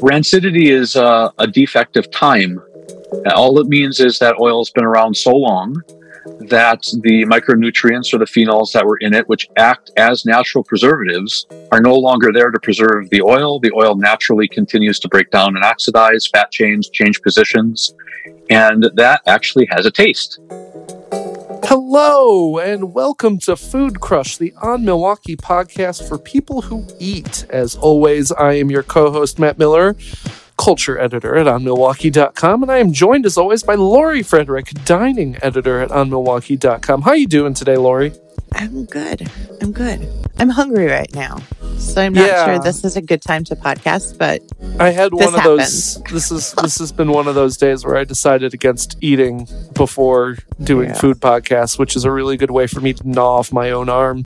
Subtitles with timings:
[0.00, 2.62] Rancidity is uh, a defect of time.
[3.34, 5.82] All it means is that oil has been around so long
[6.48, 11.46] that the micronutrients or the phenols that were in it, which act as natural preservatives,
[11.72, 13.58] are no longer there to preserve the oil.
[13.60, 17.94] The oil naturally continues to break down and oxidize, fat chains change positions,
[18.50, 20.40] and that actually has a taste.
[21.68, 27.44] Hello, and welcome to Food Crush, the On Milwaukee podcast for people who eat.
[27.50, 29.96] As always, I am your co host, Matt Mueller,
[30.56, 35.80] culture editor at OnMilwaukee.com, and I am joined, as always, by Lori Fredrich, dining editor
[35.80, 37.02] at OnMilwaukee.com.
[37.02, 38.12] How you doing today, Lori?
[38.58, 39.30] I'm good.
[39.60, 40.08] I'm good.
[40.38, 41.38] I'm hungry right now.
[41.78, 42.44] So I'm not Yeah.
[42.46, 44.42] sure this is a good time to podcast, but
[44.80, 46.02] I had This one of those.
[46.10, 50.36] This is this has been one of those days where I decided against eating before
[50.62, 50.94] doing Yeah.
[50.94, 53.88] food podcasts, which is a really good way for me to gnaw off my own
[53.88, 54.24] arm.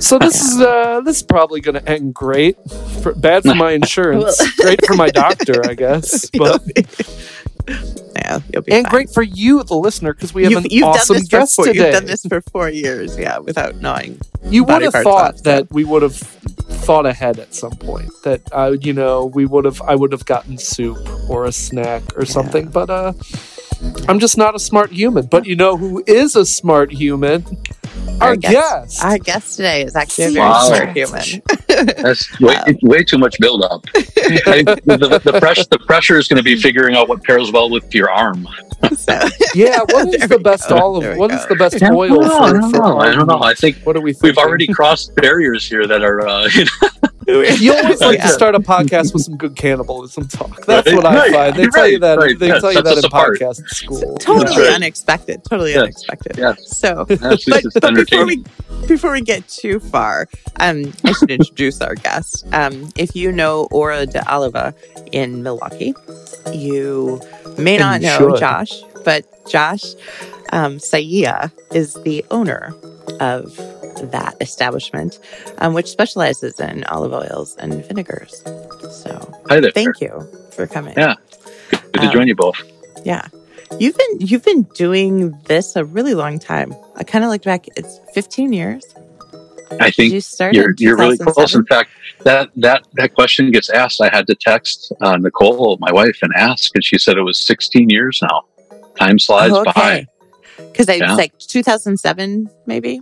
[0.00, 2.56] So this is uh this is probably going to end great.
[3.02, 6.62] For, bad for my insurance, great for my doctor, I guess, but
[7.68, 8.90] yeah, you'll be and fine.
[8.90, 11.64] great for you, the listener, because we have You've, an you've awesome done guest four,
[11.66, 11.84] today.
[11.84, 14.20] You've done this for four years, yeah, without knowing.
[14.44, 18.76] you would have thought that we would have thought ahead at some point that uh,
[18.80, 20.98] you know we would have i would have gotten soup
[21.30, 23.12] or a snack or something but uh
[24.08, 27.44] i'm just not a smart human but you know who is a smart human
[28.20, 29.04] our, Our guest, guest.
[29.04, 30.60] Our guest today is actually a very Wow.
[30.62, 31.22] smart human.
[31.96, 33.84] That's way, way too much buildup.
[33.96, 37.70] I, the, the, pressure, the pressure is going to be figuring out what pairs well
[37.70, 38.46] with your arm.
[38.96, 39.18] So,
[39.54, 40.76] yeah what is the best go.
[40.78, 41.36] olive There we what go.
[41.36, 42.98] is the best I don't oil know, for, I don't for know.
[42.98, 43.42] I don't know.
[43.42, 46.26] I think what are we we've already crossed barriers here that are.
[46.26, 46.66] Uh, you
[47.28, 51.30] always like to start a podcast with some good cannibalism talk that's Right, what i
[51.32, 52.38] find they you're tell you that right.
[52.38, 53.38] they Yeah, tell you that in apart.
[53.38, 54.74] podcast school totally right.
[54.74, 55.42] unexpected.
[55.44, 55.82] Totally Yes.
[55.82, 56.36] unexpected.
[56.38, 56.76] Yes.
[56.76, 58.44] So, at but, but before we
[58.86, 60.28] before we get too far,
[60.60, 62.46] um, I should introduce our guest.
[62.52, 64.74] Um, if you know Oro di Oliva
[65.12, 65.94] in Milwaukee,
[66.52, 67.20] you
[67.58, 68.38] may not you know should.
[68.40, 69.82] Josh, but Josh
[70.52, 72.74] um, Saia is the owner
[73.20, 73.56] of
[74.10, 75.18] that establishment,
[75.58, 78.42] um, which specializes in olive oils and vinegars.
[78.90, 79.70] So, Hi there.
[79.70, 80.94] thank you for coming.
[80.96, 81.14] Yeah.
[81.70, 82.56] Good to Um, join you both.
[83.04, 83.26] Yeah.
[83.78, 86.74] You've been you've been doing this a really long time.
[86.96, 87.66] I kind of looked back.
[87.76, 88.84] It's 15 years.
[89.80, 91.54] I think you start you're you're really close.
[91.54, 91.90] In fact,
[92.22, 94.00] that that that question gets asked.
[94.00, 97.38] I had to text uh, Nicole, my wife, and ask, and she said it was
[97.40, 98.42] 16 years now.
[98.98, 100.06] Time slides Oh, by.
[100.56, 101.14] Because it's Yeah.
[101.14, 103.00] like 2007, maybe.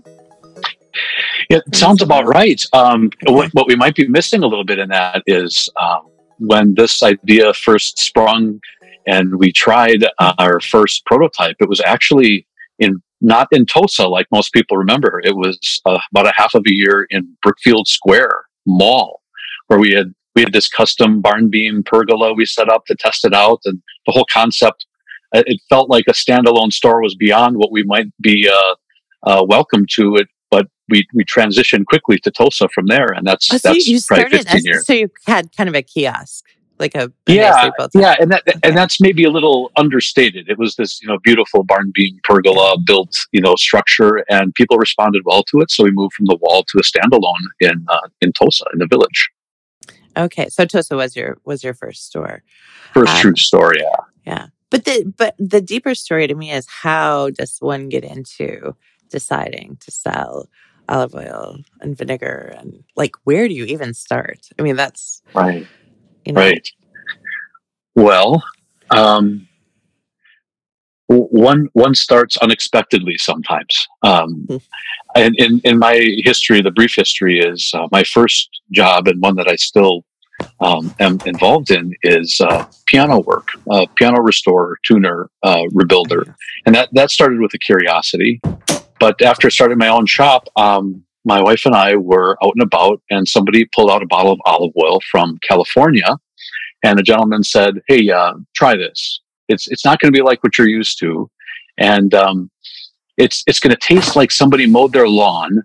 [1.50, 2.62] It sounds about right.
[2.72, 6.02] Um, what, what we might be missing a little bit in that is um,
[6.38, 8.60] when this idea first sprung
[9.06, 12.46] and we tried uh, our first prototype, it was actually
[12.78, 15.20] in not in Tosa like most people remember.
[15.24, 19.20] It was uh, about a half of a year in Brookfield Square Mall,
[19.68, 23.24] where we had we had this custom barn beam pergola we set up to test
[23.24, 24.86] it out, and the whole concept.
[25.34, 28.74] Uh, It felt like a standalone store was beyond what we might be uh,
[29.24, 33.52] uh, welcome to it but we we transitioned quickly to Tosa from there, and that's
[33.52, 34.86] Oh, so that's you probably started fifteen as, years.
[34.86, 36.44] so you had kind of a kiosk,
[36.78, 40.50] like a, Yeah, yeah, and that and that's maybe a little understated.
[40.50, 44.76] It was this you know beautiful barn beam pergola built you know structure, and people
[44.76, 45.70] responded well to it.
[45.70, 48.86] So we moved from the wall to a standalone in uh, in Tosa in the
[48.86, 49.30] village.
[50.14, 52.42] Okay, so Tosa was your was your first store.
[52.92, 53.78] First Um, true story.
[53.80, 53.96] Yeah.
[54.26, 54.46] Yeah.
[54.72, 58.74] But the but the deeper story to me is how does one get into
[59.10, 60.48] deciding to sell
[60.88, 64.48] olive oil and vinegar and like where do you even start?
[64.58, 65.66] I mean that's Right.
[66.24, 66.68] you know Right.
[67.94, 68.42] Well,
[68.90, 69.46] um,
[71.08, 73.86] one one starts unexpectedly sometimes.
[74.02, 74.56] Um, Hmm.
[75.14, 79.36] and in in my history, the brief history is uh, my first job and one
[79.36, 80.04] that I still
[80.60, 86.34] um, am involved in is uh, piano work, uh, piano restorer, tuner, uh, rebuilder,
[86.66, 88.40] and that that started with a curiosity.
[89.00, 93.00] But after starting my own shop, um, my wife and I were out and about,
[93.10, 96.16] and somebody pulled out a bottle of olive oil from California,
[96.84, 99.20] and a gentleman said, "Hey, uh, try this.
[99.48, 101.30] It's it's not going to be like what you're used to,
[101.78, 102.50] and um,
[103.16, 105.62] it's it's going to taste like somebody mowed their lawn,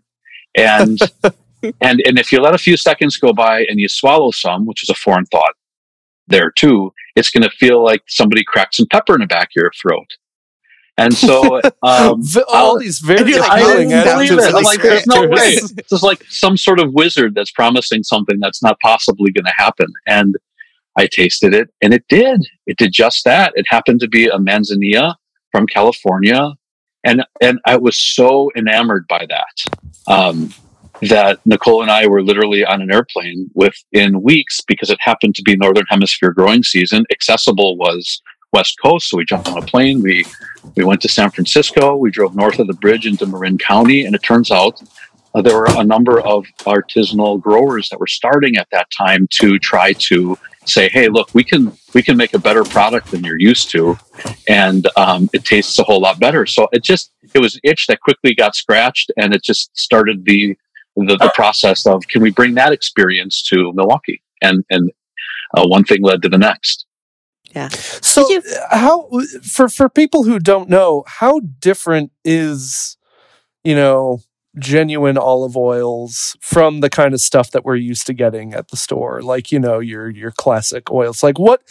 [0.56, 1.00] and
[1.82, 4.84] and and if you let a few seconds go by and you swallow some, which
[4.84, 5.56] is a foreign thought,
[6.28, 9.62] there too, it's going to feel like somebody cracked some pepper in the back of
[9.62, 10.08] your throat."
[11.00, 14.56] And so, um, all these very like I didn't believe it.
[14.56, 15.56] I'm like, there's no way.
[15.58, 15.76] descriptors.
[15.76, 19.54] This is like some sort of wizard that's promising something that's not possibly going to
[19.56, 19.88] happen.
[20.08, 20.36] And
[20.98, 22.48] I tasted it, and it did.
[22.66, 23.54] It did just that.
[23.56, 25.16] It happened to be a manzanilla
[25.52, 26.54] from California,
[27.04, 30.12] and and I was so enamored by that.
[30.12, 30.54] Um,
[31.02, 35.44] that Nicole and I were literally on an airplane within weeks because it happened to
[35.44, 37.06] be Northern Hemisphere growing season.
[37.12, 38.22] Accessible was
[38.54, 40.02] West Coast, so we jumped on a plane.
[40.02, 40.26] We
[40.76, 41.96] we went to San Francisco.
[41.96, 44.82] We drove north of the bridge into Marin County, and it turns out
[45.36, 49.60] uh, there were a number of artisanal growers that were starting at that time to
[49.60, 53.40] try to say, "Hey, look, we can we can make a better product than you're
[53.40, 53.98] used to,
[54.48, 58.02] and um, it tastes a whole lot better." So it just it was itch that
[58.02, 60.58] quickly got scratched, and it just started the
[60.98, 64.92] the, the process of can we bring that experience to Milwaukee, and and
[65.58, 66.86] uh, one thing led to the next.
[67.56, 67.70] Yeah.
[67.70, 69.10] So you- how
[69.44, 72.98] for for people who don't know, how different is
[73.64, 74.20] you know
[74.60, 78.78] genuine olive oils from the kind of stuff that we're used to getting at the
[78.78, 81.62] store like you know your your classic oils like what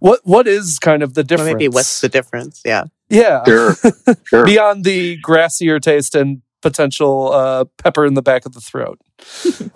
[0.00, 3.74] what what is kind of the difference or maybe what's the difference yeah yeah Sure.
[4.24, 4.44] Sure.
[4.44, 8.98] beyond the grassier taste and potential uh, pepper in the back of the throat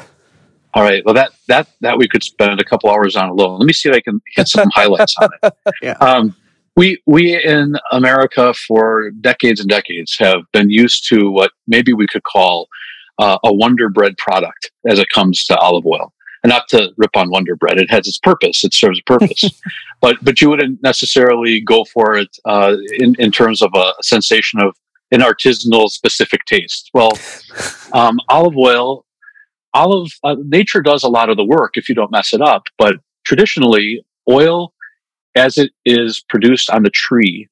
[0.75, 1.03] All right.
[1.05, 3.59] Well, that that that we could spend a couple hours on alone.
[3.59, 5.55] Let me see if I can hit some highlights on it.
[5.83, 5.97] Yeah.
[6.01, 6.37] Um,
[6.77, 12.07] we we in America for decades and decades have been used to what maybe we
[12.07, 12.69] could call
[13.19, 16.13] uh, a Wonder Bread product as it comes to olive oil.
[16.45, 18.63] And not to rip on Wonder Bread, it has its purpose.
[18.63, 19.61] It serves a purpose,
[20.01, 24.61] but but you wouldn't necessarily go for it uh, in in terms of a sensation
[24.61, 24.77] of
[25.11, 26.91] an artisanal specific taste.
[26.93, 27.13] Well,
[27.93, 29.05] um, olive oil
[29.75, 32.65] olive uh, nature does a lot of the work if you don't mess it up
[32.79, 34.73] but traditionally oil
[35.35, 37.47] as it is produced on the tree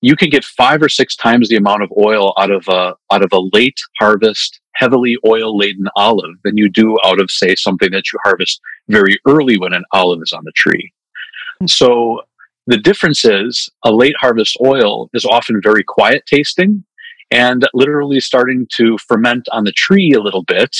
[0.00, 3.22] you can get five or six times the amount of oil out of a out
[3.22, 7.90] of a late harvest heavily oil laden olive than you do out of say something
[7.92, 10.92] that you harvest very early when an olive is on the tree
[11.66, 12.20] so
[12.66, 16.84] the difference is a late harvest oil is often very quiet tasting
[17.32, 20.76] and literally starting to ferment on the tree a little bit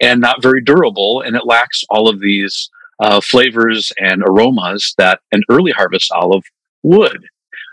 [0.00, 1.20] and not very durable.
[1.20, 2.70] And it lacks all of these
[3.00, 6.44] uh, flavors and aromas that an early harvest olive
[6.82, 7.26] would.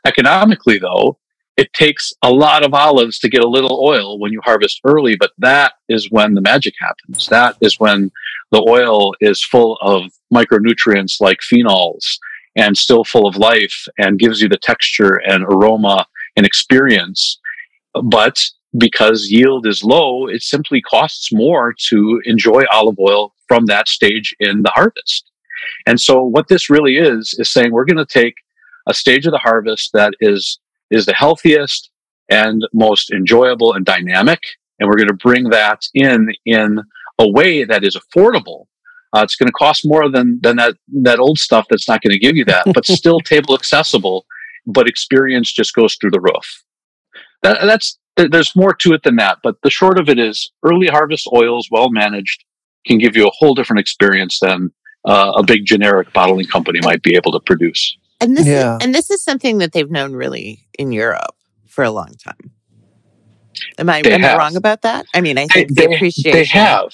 [0.06, 1.18] Economically, though,
[1.56, 5.16] it takes a lot of olives to get a little oil when you harvest early,
[5.16, 7.28] but that is when the magic happens.
[7.28, 8.12] That is when
[8.52, 10.04] the oil is full of
[10.34, 12.04] micronutrients like phenols
[12.56, 17.40] and still full of life and gives you the texture and aroma and experience.
[18.04, 18.44] But
[18.78, 24.36] because yield is low, it simply costs more to enjoy olive oil from that stage
[24.40, 25.30] in the harvest.
[25.86, 28.36] And so what this really is, is saying we're going to take
[28.88, 30.60] a stage of the harvest that is,
[30.92, 31.90] is the healthiest
[32.30, 34.42] and most enjoyable and dynamic.
[34.80, 36.82] And we're going to bring that in, in
[37.20, 38.66] a way that is affordable.
[39.14, 42.14] Uh, it's going to cost more than, than that, that old stuff that's not going
[42.14, 44.26] to give you that, but still table accessible,
[44.66, 46.64] but experience just goes through the roof.
[47.44, 50.88] That, that's, there's more to it than that, but the short of it is early
[50.88, 52.44] harvest oils, well managed,
[52.86, 54.72] can give you a whole different experience than
[55.06, 57.96] uh, a big generic bottling company might be able to produce.
[58.20, 58.78] And this Yeah.
[58.78, 61.36] is, and this is something that they've known really in Europe
[61.68, 62.52] for a long time.
[63.78, 65.06] Am I, am I wrong about that?
[65.14, 66.32] I mean, I They, think the they- appreciation.
[66.32, 66.90] they have,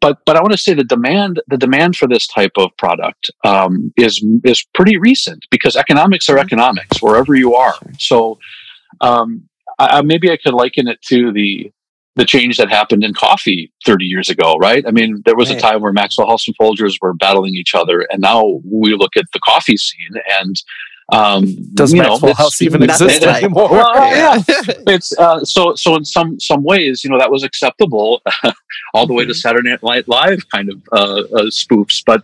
[0.00, 3.30] but but I want to say the demand the demand for this type of product
[3.44, 6.44] um, is is pretty recent because economics are Mhm.
[6.44, 7.74] economics wherever you are.
[7.98, 8.38] So
[9.00, 9.48] um,
[9.78, 11.70] I, I- maybe I could liken it to the
[12.16, 14.84] the change that happened in coffee 30 years ago, right?
[14.86, 15.58] I mean, there was Right.
[15.58, 19.16] a time where Maxwell House and Folgers were battling each other, and now we look
[19.16, 20.56] at the coffee scene and.
[21.12, 23.68] Um, Does you know, Maxwell it's- House even exist like- anymore?
[23.68, 24.42] Well, yeah.
[24.86, 28.22] it's uh, so so in some some ways you know that was acceptable
[28.94, 29.36] all the way to Mhm.
[29.36, 32.22] saturday night live kind of uh, uh, spoofs but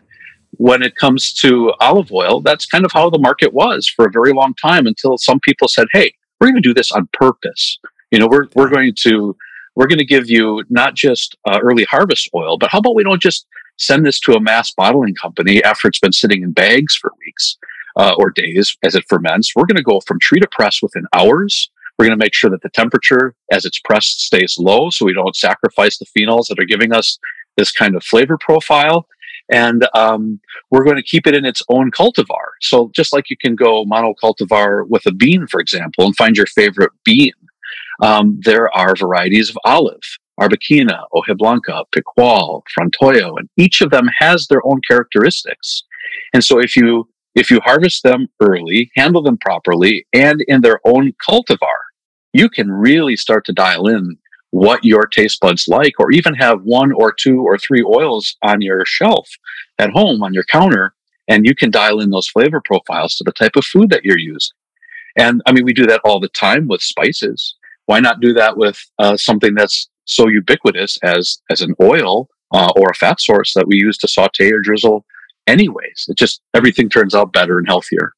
[0.53, 4.11] when it comes to olive oil that's kind of how the market was for a
[4.13, 7.79] very long time until some people said hey we're going to do this on purpose.
[8.11, 9.37] You know we're, we're going to
[9.75, 13.05] we're going to give you not just uh, early harvest oil but how about we
[13.05, 13.47] don't just
[13.79, 17.59] send this to a mass bottling company after it's been sitting in bags for weeks
[17.97, 19.55] uh, or days as it ferments.
[19.55, 21.71] We're going to go from tree to press within hours.
[21.99, 25.15] We're going to make sure that the temperature as it's pressed stays low so we
[25.15, 27.19] don't sacrifice the phenols that are giving us
[27.57, 29.07] this kind of flavor profile.
[29.51, 32.55] And um, we're going to keep it in its own cultivar.
[32.61, 36.47] So just like you can go monocultivar with a bean, for example, and find your
[36.47, 37.33] favorite bean,
[38.03, 40.03] um, there are varieties of olive.
[40.39, 45.85] Arbequina, Hoja Blanca, Picual, Frantoio, and each of them has their own characteristics.
[46.35, 50.81] And so if you if you harvest them early, handle them properly, and in their
[50.85, 51.81] own cultivar,
[52.33, 54.17] you can really start to dial in
[54.51, 58.61] what your taste buds like, or even have one or two or three oils on
[58.63, 59.29] your shelf
[59.79, 60.95] at home on your counter,
[61.29, 64.19] and you can dial in those flavor profiles to the type of food that you're
[64.19, 64.55] using.
[65.19, 67.55] And I mean, we do that all the time with spices.
[67.87, 72.71] Why not do that with uh, something that's so ubiquitous as as an oil uh,
[72.77, 75.05] or a fat source that we use to saute or drizzle
[75.47, 76.07] anyways.
[76.09, 78.13] It just everything turns out better and healthier.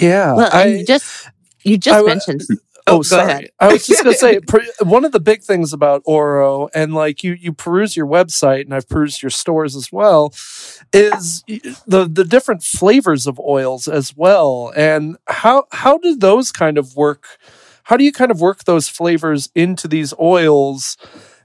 [0.00, 1.28] Yeah, Well, I- you just
[1.64, 2.42] you just I wa- mentioned.
[2.88, 3.50] Oh, oh, go sorry.
[3.58, 4.38] I was just gonna say
[4.82, 8.74] one of the big things about Oro, and like you, you peruse your website, and
[8.74, 10.32] I've perused your stores as well,
[10.92, 11.44] is
[11.86, 16.96] the the different flavors of oils as well, and how how do those kind of
[16.96, 17.26] work?
[17.84, 20.96] How do you kind of work those flavors into these oils?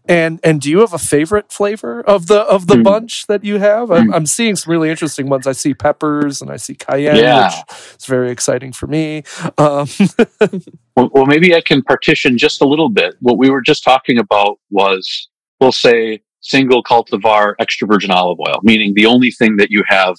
[0.08, 2.84] And and do you have a favorite flavor of the of the Mm.
[2.84, 3.92] bunch that you have?
[3.92, 5.46] I'm, I'm seeing some really interesting ones.
[5.46, 7.46] I see peppers and I see cayenne, Yeah.
[7.68, 9.24] which is very exciting for me.
[9.58, 9.88] Um,
[10.98, 13.16] Well, well, maybe I can partition just a little bit.
[13.22, 15.30] What we were just talking about was,
[15.62, 20.18] we'll say, single cultivar extra virgin olive oil, meaning the only thing that you have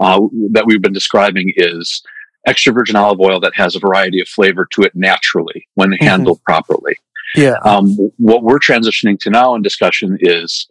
[0.00, 0.20] uh,
[0.52, 2.02] that we've been describing is
[2.46, 6.40] extra virgin olive oil that has a variety of flavor to it naturally when handled
[6.44, 6.94] properly.
[7.34, 7.56] Yeah.
[7.64, 10.66] Um, what we're transitioning to now in discussion is,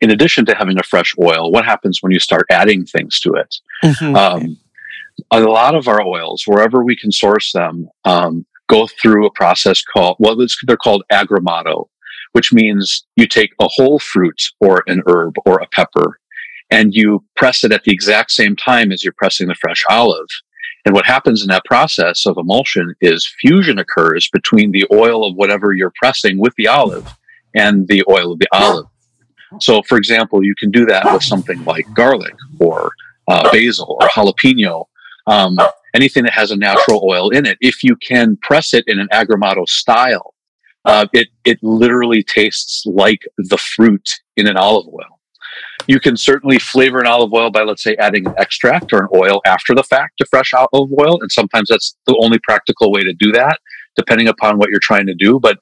[0.00, 3.34] in addition to having a fresh oil, what happens when you start adding things to
[3.34, 3.56] it?
[3.84, 4.16] Mhm.
[4.16, 4.56] Um,
[5.30, 9.82] a lot of our oils, wherever we can source them, um, go through a process
[9.82, 11.88] called well, it's, they're called agrumato,
[12.32, 16.18] which means you take a whole fruit or an herb or a pepper,
[16.70, 20.26] and you press it at the exact same time as you're pressing the fresh olive.
[20.86, 25.34] And what happens in that process of emulsion is fusion occurs between the oil of
[25.34, 27.12] whatever you're pressing with the olive
[27.56, 28.86] and the oil of the olive.
[29.60, 32.92] So, for example, you can do that with something like garlic or
[33.26, 34.84] uh, basil or jalapeno,
[35.26, 35.58] um,
[35.92, 37.58] anything that has a natural oil in it.
[37.60, 40.34] If you can press it in an agrumato style,
[40.84, 45.15] uh, it it literally tastes like the fruit in an olive oil.
[45.86, 49.08] You can certainly flavor an olive oil by, let's say, adding an extract or an
[49.14, 53.02] oil after the fact to fresh olive oil, and sometimes that's the only practical way
[53.02, 53.58] to do that,
[53.96, 55.38] depending upon what you're trying to do.
[55.40, 55.58] But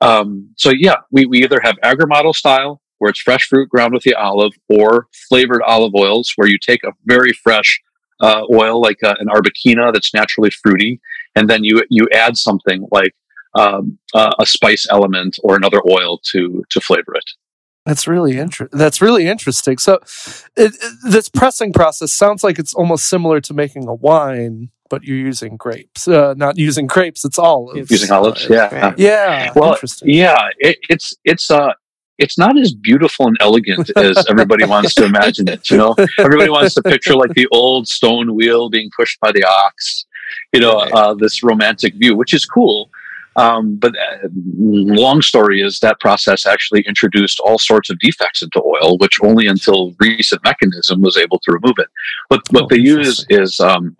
[0.00, 4.02] um, so yeah, we, we either have agrumato style where it's fresh fruit ground with
[4.02, 7.80] the olive, or flavored olive oils where you take a very fresh
[8.20, 11.00] uh, oil like uh, an arbequina that's naturally fruity,
[11.36, 13.14] and then you you add something like
[13.54, 17.24] um, uh, a spice element or another oil to to flavor it.
[17.88, 18.78] That's really interesting.
[18.78, 19.78] That's really interesting.
[19.78, 19.94] So,
[20.56, 25.04] it, it- this pressing process sounds like it's almost similar to making a wine, but
[25.04, 26.06] you're using grapes.
[26.06, 27.90] Uh, not using grapes; it's olives.
[27.90, 28.80] Using olives, Uh, yeah.
[28.80, 28.98] Right.
[28.98, 29.52] Yeah.
[29.56, 30.10] Well, interesting.
[30.10, 31.72] Yeah, it, it's it's uh
[32.18, 35.70] it's not as beautiful and elegant as everybody wants to imagine it.
[35.70, 39.44] You know, everybody wants to picture like the old stone wheel being pushed by the
[39.44, 40.04] ox.
[40.52, 40.92] You know, Right.
[40.92, 42.90] uh, this romantic view, which is cool.
[43.38, 44.28] Um, but uh,
[44.58, 49.46] long story is that process actually introduced all sorts of defects into oil, which only
[49.46, 51.86] until recent mechanism was able to remove it.
[52.28, 53.96] What what Oh, they use is um,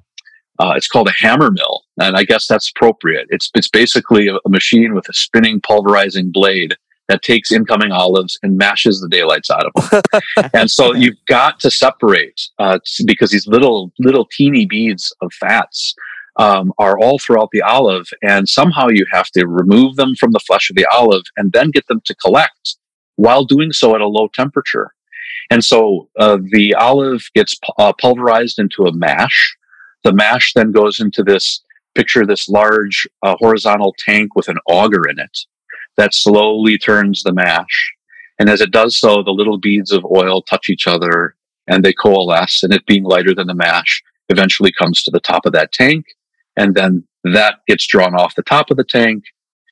[0.59, 3.29] uh, it's called a hammer mill, and I guess that's appropriate.
[3.31, 6.75] It's it's basically a, a machine with a spinning pulverizing blade
[7.09, 10.51] that takes incoming olives and mashes the daylights out of them.
[10.55, 15.95] and so you've got to separate uh, because these little little teeny beads of fats
[16.39, 20.41] um, are all throughout the olive, and somehow you have to remove them from the
[20.41, 22.77] flesh of the olive and then get them to collect
[23.17, 24.93] while doing so at a low temperature.
[25.51, 29.57] And so uh, the olive gets uh, pulverized into a mash.
[30.05, 31.63] The mash then goes into this
[31.95, 35.37] picture this large uh, horizontal tank with an auger in it
[35.97, 37.93] that slowly turns the mash.
[38.39, 41.35] And as it does so, the little beads of oil touch each other
[41.67, 45.45] and they coalesce, and it being lighter than the mash eventually comes to the top
[45.45, 46.07] of that tank.
[46.59, 49.25] And then that gets drawn off the top of the tank,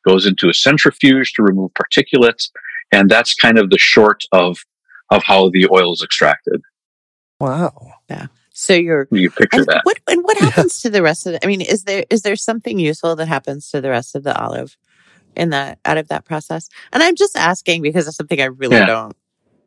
[0.06, 2.50] goes into a centrifuge to remove particulates.
[2.92, 4.58] And that's kind of the short of,
[5.10, 6.60] of how the oil is extracted.
[7.40, 7.92] Wow.
[8.08, 8.26] Yeah.
[8.52, 9.80] So you're You picture and that.
[9.84, 11.44] what and what happens to the rest of it?
[11.44, 14.34] I mean, is there is there something useful that happens to the rest of the
[14.40, 14.78] olive
[15.36, 16.70] in that out of that process?
[16.92, 18.86] And I'm just asking because it's something I really Yeah.
[18.86, 19.16] don't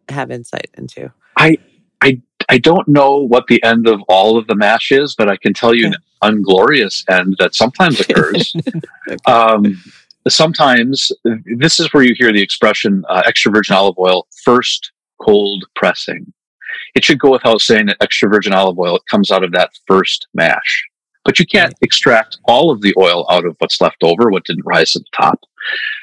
[0.10, 1.12] have insight into.
[1.38, 1.58] I
[2.02, 2.20] I
[2.58, 5.76] don't know what the end of all of the mash is, but I can tell
[5.76, 8.56] you an unglorious end that sometimes occurs.
[9.26, 9.82] um,
[10.28, 11.12] sometimes
[11.58, 14.92] this is where you hear the expression uh, extra virgin olive oil first
[15.22, 16.32] cold pressing.
[16.96, 20.28] It should go without saying that extra virgin olive oil comes out of that first
[20.34, 20.86] mash.
[21.26, 24.66] But you can't extract all of the oil out of what's left over, what didn't
[24.66, 25.40] rise to the top.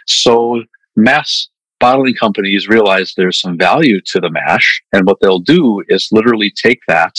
[0.06, 0.62] So
[0.94, 1.48] mass
[1.78, 4.82] bottling companies realize there's some value to the mash.
[4.92, 7.16] And what they'll do is literally take that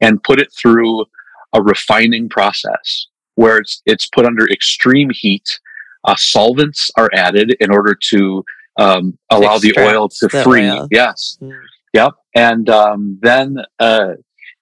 [0.00, 1.04] and put it through
[1.52, 5.60] a refining process where it's, it's put under extreme heat.
[6.04, 8.44] Uh, solvents are added in order to
[8.78, 10.68] um, allow the oil to the free.
[10.68, 10.88] oil.
[10.90, 11.38] Yes.
[11.40, 11.60] Mm.
[11.94, 12.14] Yep.
[12.34, 14.14] And um, then, uh,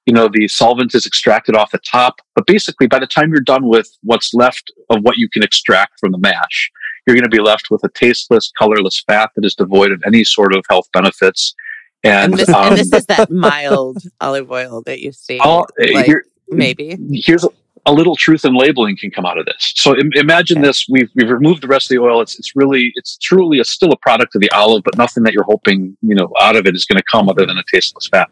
[0.05, 2.21] you know, the solvent is extracted off the top.
[2.35, 6.01] But basically, by the time you're done with what's left of what you can extract
[6.01, 6.71] from the mash,
[7.11, 10.25] you're going to be left with a tasteless, colorless fat that is devoid of any
[10.25, 11.55] sort of health benefits.
[12.03, 15.39] And, And this, um, and this is that mild olive oil that you see.
[15.39, 16.97] all- like, here- maybe.
[17.13, 17.49] here's a,
[17.87, 19.73] a little truth in labeling can come out of this.
[19.77, 20.67] So Im- imagine Okay.
[20.69, 22.21] this: we've we've removed the rest of the oil.
[22.21, 25.33] It's it's really it's truly a, still a product of the olive, but nothing that
[25.33, 28.07] you're hoping you know out of it is going to come other than a tasteless
[28.09, 28.29] fat.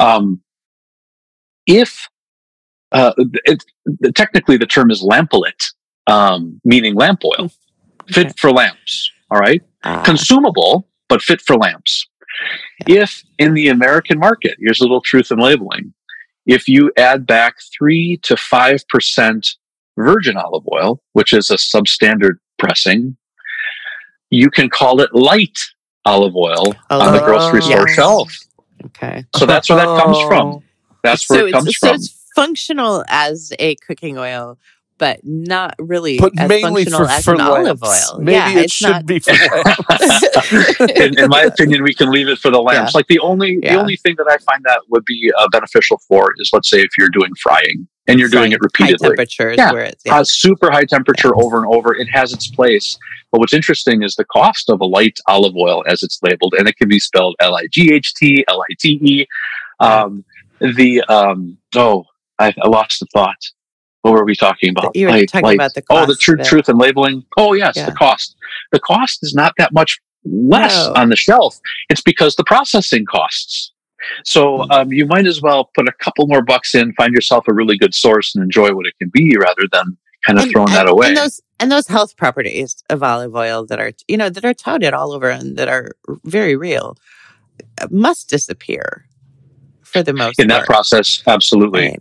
[0.00, 0.40] Um,
[1.66, 2.08] if
[2.92, 3.12] uh,
[3.44, 3.64] it,
[4.14, 5.72] technically the term is lampante,
[6.06, 7.50] um, meaning lamp oil,
[8.10, 9.10] fit for lamps.
[9.30, 12.06] All right Ah, consumable, but fit for lamps.
[12.86, 15.92] If in the American market, here's a little truth in labeling.
[16.46, 19.46] If you add back three to five percent
[19.98, 23.16] virgin olive oil, which is a substandard pressing,
[24.30, 25.58] you can call it light
[26.04, 27.96] olive oil on the Oh, grocery store yes.
[27.96, 28.32] shelf.
[28.86, 29.24] okay.
[29.36, 30.26] So that's where that comes Oh.
[30.28, 30.62] from.
[31.02, 31.96] That's where so it comes it's, so from.
[31.96, 34.58] it's functional as a cooking oil,
[34.98, 38.18] but not really But as mainly functional for, as for an olive oil.
[38.18, 39.06] Maybe yeah, it it's should not.
[39.06, 40.80] be for lamps.
[40.80, 42.94] in, in my opinion, we can leave it for the lamps.
[42.94, 43.74] Like the only Yeah.
[43.74, 46.80] the only thing that I find that would be uh, beneficial for is, let's say,
[46.80, 49.72] if you're doing frying and you're doing it High repeatedly, temperatures Yeah.
[49.72, 50.18] where it's yeah.
[50.18, 52.98] uh, super high temperature over and over, it has its place.
[53.30, 56.66] But what's interesting is the cost of a light olive oil, as it's labeled, and
[56.68, 59.26] it can be spelled L I G H T, L I T E.
[59.80, 60.24] Um,
[60.60, 62.04] the um, oh,
[62.38, 63.36] I, I lost the thought.
[64.02, 64.94] What were we talking about?
[64.94, 65.54] You were Light, talking light.
[65.56, 67.24] about the oh, the cost truth, truth and labeling.
[67.36, 67.86] Oh, yes, Yeah.
[67.86, 68.36] the cost.
[68.72, 70.92] The cost is not that much less No.
[70.94, 71.58] on the shelf.
[71.90, 73.72] It's because the processing costs.
[74.24, 74.70] So Mm-hmm.
[74.70, 77.76] um, you might as well put a couple more bucks in, find yourself a really
[77.76, 80.88] good source, and enjoy what it can be, rather than kind of And- throwing that
[80.88, 81.08] away.
[81.08, 84.54] And those and those health properties of olive oil that are you know that are
[84.54, 85.90] touted all over and that are
[86.24, 86.96] very real
[87.82, 89.06] uh, must disappear
[89.82, 91.88] for the most in that process, absolutely.
[91.88, 92.00] Right.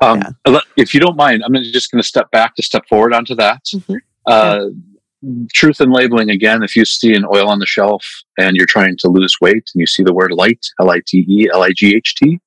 [0.00, 0.60] Um, Yeah.
[0.76, 3.62] If you don't mind, I'm just going to step back to step forward onto that.
[3.74, 3.98] Mhm.
[4.26, 4.66] Uh,
[5.52, 6.62] Truth in labeling again.
[6.62, 8.04] If you see an oil on the shelf
[8.38, 11.26] and you're trying to lose weight and you see the word light, L I T
[11.28, 12.38] E L I G H T,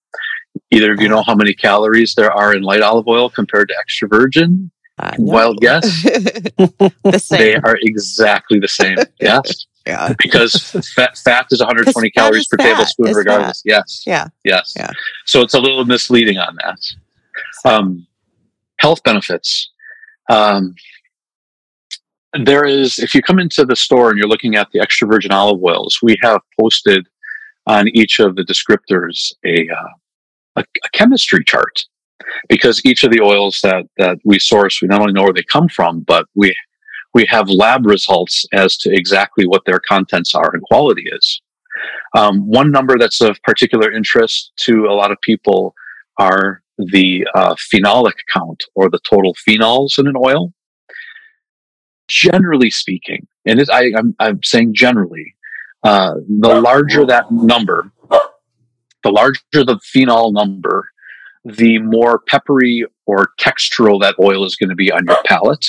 [0.72, 3.76] either of you know how many calories there are in light olive oil compared to
[3.78, 4.72] extra virgin?
[4.98, 5.34] Uh, no.
[5.34, 5.84] Wild guess.
[6.04, 8.98] the They are exactly the same.
[9.20, 9.66] yes.
[9.86, 10.14] Yeah.
[10.18, 10.56] Because
[10.96, 12.72] fat, fat is 120 calories is per fat.
[12.72, 13.62] tablespoon, It's regardless.
[13.66, 14.04] Yes.
[14.08, 14.28] Yeah.
[14.46, 14.76] Yes.
[14.78, 14.92] Yeah.
[15.26, 16.78] So it's a little misleading on that.
[17.66, 18.08] Um,
[18.80, 19.72] health benefits.
[20.30, 20.76] Um,
[22.34, 25.32] there is, if you come into the store and you're looking at the extra virgin
[25.32, 27.08] olive oils, we have posted
[27.68, 29.90] on each of the descriptors a, uh,
[30.58, 31.86] a, a chemistry chart
[32.48, 35.44] because each of the oils that, that we source, we not only know where they
[35.44, 36.56] come from, but we,
[37.14, 41.42] we have lab results as to exactly what their contents are and quality is.
[42.16, 45.74] Um, one number that's of particular interest to a lot of people
[46.18, 50.54] are the uh, phenolic count or the total phenols in an oil.
[52.08, 55.34] Generally speaking, and I, I'm, I'm saying generally,
[55.84, 57.92] uh, the larger that number,
[59.04, 60.90] the larger the phenol number,
[61.46, 65.66] the more peppery or textural that oil is going to be on your palate.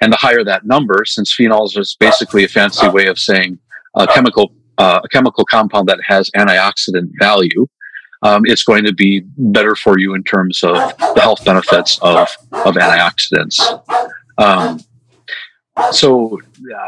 [0.00, 3.58] And the higher that number, since phenols is basically a fancy way of saying
[3.94, 7.66] a chemical, uh, a chemical compound that has antioxidant value,
[8.22, 12.28] um, it's going to be better for you in terms of the health benefits of,
[12.52, 13.58] of antioxidants.
[14.38, 14.80] Um,
[15.90, 16.38] so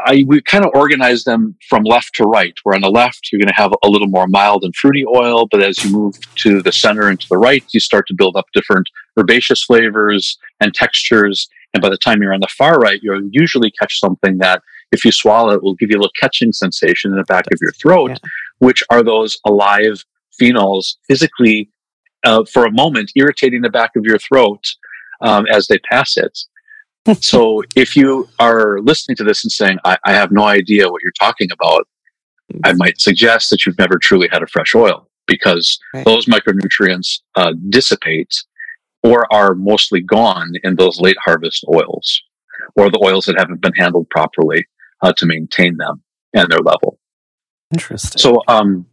[0.05, 3.39] I, we kind of organize them from left to right, where on the left, you're
[3.39, 5.47] going to have a little more mild and fruity oil.
[5.49, 8.35] But as you move to the center and to the right, you start to build
[8.35, 8.87] up different
[9.19, 11.49] herbaceous flavors and textures.
[11.73, 15.03] And by the time you're on the far right, you'll usually catch something that if
[15.03, 17.71] you swallow it will give you a little catching sensation in the back of your
[17.71, 18.17] throat, Yeah.
[18.59, 20.05] which are those alive
[20.41, 21.69] phenols physically
[22.23, 24.63] uh, for a moment irritating the back of your throat
[25.21, 26.37] um, as they pass it.
[27.21, 31.01] so if you are listening to this and saying, I, I have no idea what
[31.03, 31.87] you're talking about,
[32.63, 36.05] I might suggest that you've never truly had a fresh oil because Right.
[36.05, 38.33] those micronutrients uh, dissipate
[39.03, 42.21] or are mostly gone in those late harvest oils
[42.75, 44.65] or the oils that haven't been handled properly
[45.01, 46.01] uh, to maintain them
[46.33, 46.99] and their level.
[47.71, 48.19] Interesting.
[48.19, 48.85] So, um,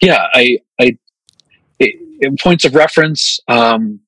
[0.00, 0.98] yeah, I, I,
[1.80, 4.00] i in points of reference, um,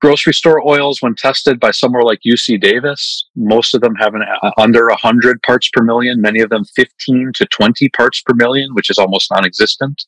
[0.00, 4.22] grocery store oils, when tested by somewhere like UC Davis, most of them have an
[4.42, 8.74] uh, under 100 parts per million, many of them 15 to 20 parts per million,
[8.74, 10.04] which is almost non existent.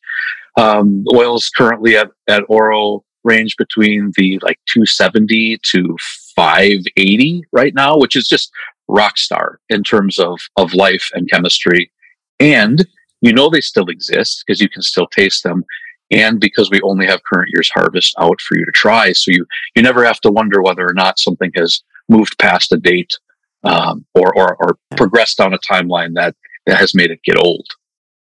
[0.57, 5.97] Um, oils currently at, at Oro range between the like 270 to
[6.37, 8.53] 580 right now, which is just
[8.88, 11.90] rock star in terms of, of life and chemistry.
[12.40, 12.87] And
[13.22, 15.64] you know they still exist because you can still taste them
[16.11, 19.46] and because we only have current year's harvest out for you to try so you
[19.74, 23.18] you never have to wonder whether or not something has moved past a date
[23.64, 26.35] um, or, or, or progressed down a timeline that,
[26.66, 27.66] that has made it get old.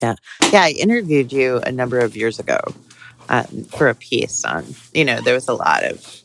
[0.03, 0.15] Yeah.
[0.53, 0.63] Yeah.
[0.63, 2.59] I interviewed you a number of years ago
[3.29, 6.23] um, for a piece on, you know, there was a lot of,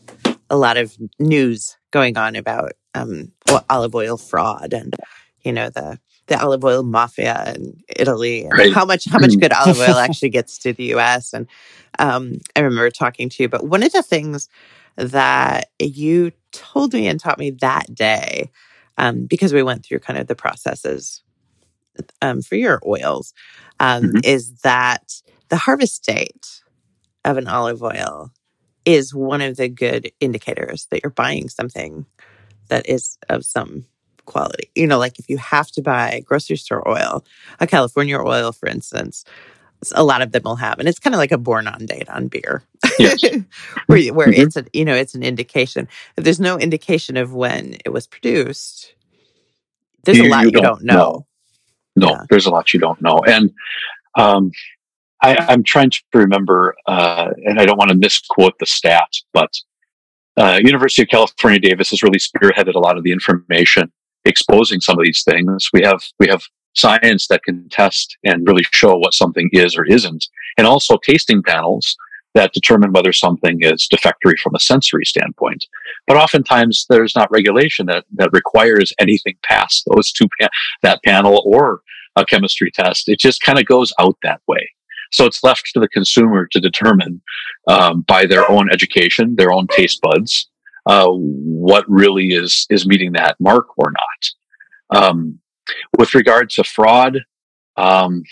[0.50, 3.32] a lot of news going on about um,
[3.70, 4.96] olive oil fraud and,
[5.44, 6.00] you know, the,
[6.32, 8.74] the olive oil mafia in Italy and right.
[8.74, 11.34] how much how much good olive oil actually gets to the US.
[11.34, 11.46] And
[12.00, 14.48] um, I remember talking to you, but one of the things
[14.96, 18.50] that you told me and taught me that day,
[18.98, 21.22] um, because we went through kind of the processes
[22.22, 23.34] um, for your oils,
[23.80, 24.18] um, mm-hmm.
[24.24, 26.62] is that the harvest date
[27.26, 28.32] of an olive oil
[28.86, 32.06] is one of the good indicators that you're buying something
[32.70, 33.86] that is of some
[34.32, 34.70] quality.
[34.76, 37.24] You know, like if you have to buy grocery store oil,
[37.60, 39.26] a California oil, for instance,
[39.94, 42.10] a lot of them will have, and it's kind of like a born on date
[42.10, 42.64] on beer,
[43.00, 43.22] yes.
[43.88, 44.42] where, where mm-hmm.
[44.42, 45.88] it's a you know it's an indication.
[46.18, 48.94] If there's no indication of when it was produced,
[50.04, 50.96] there's you, a lot you, don't, don't know.
[50.96, 51.26] know.
[51.96, 52.24] No, yeah.
[52.30, 53.52] there's a lot you don't know, and
[54.18, 54.52] um,
[55.22, 59.52] I, am trying to remember, uh, and I don't want to misquote the stat, but
[60.38, 63.92] uh, University of California Davis has really spearheaded a lot of the information
[64.26, 65.70] exposing some of these things.
[65.74, 69.86] We have we have science that can test and really show what something is or
[69.86, 70.26] isn't,
[70.58, 71.96] and also tasting panels
[72.34, 75.66] that determine whether something is defectory from a sensory standpoint.
[76.08, 80.48] But oftentimes there's not regulation that, that requires anything past those two, pa-
[80.82, 81.82] that panel or
[82.16, 83.10] a chemistry test.
[83.10, 84.70] It just kind of goes out that way.
[85.12, 87.22] So it's left to the consumer to determine
[87.68, 90.50] um, by their own education, their own taste buds,
[90.86, 95.04] uh, what really is is meeting that mark or not.
[95.04, 95.40] Um,
[95.98, 97.20] with regard to fraud,
[97.78, 98.24] um,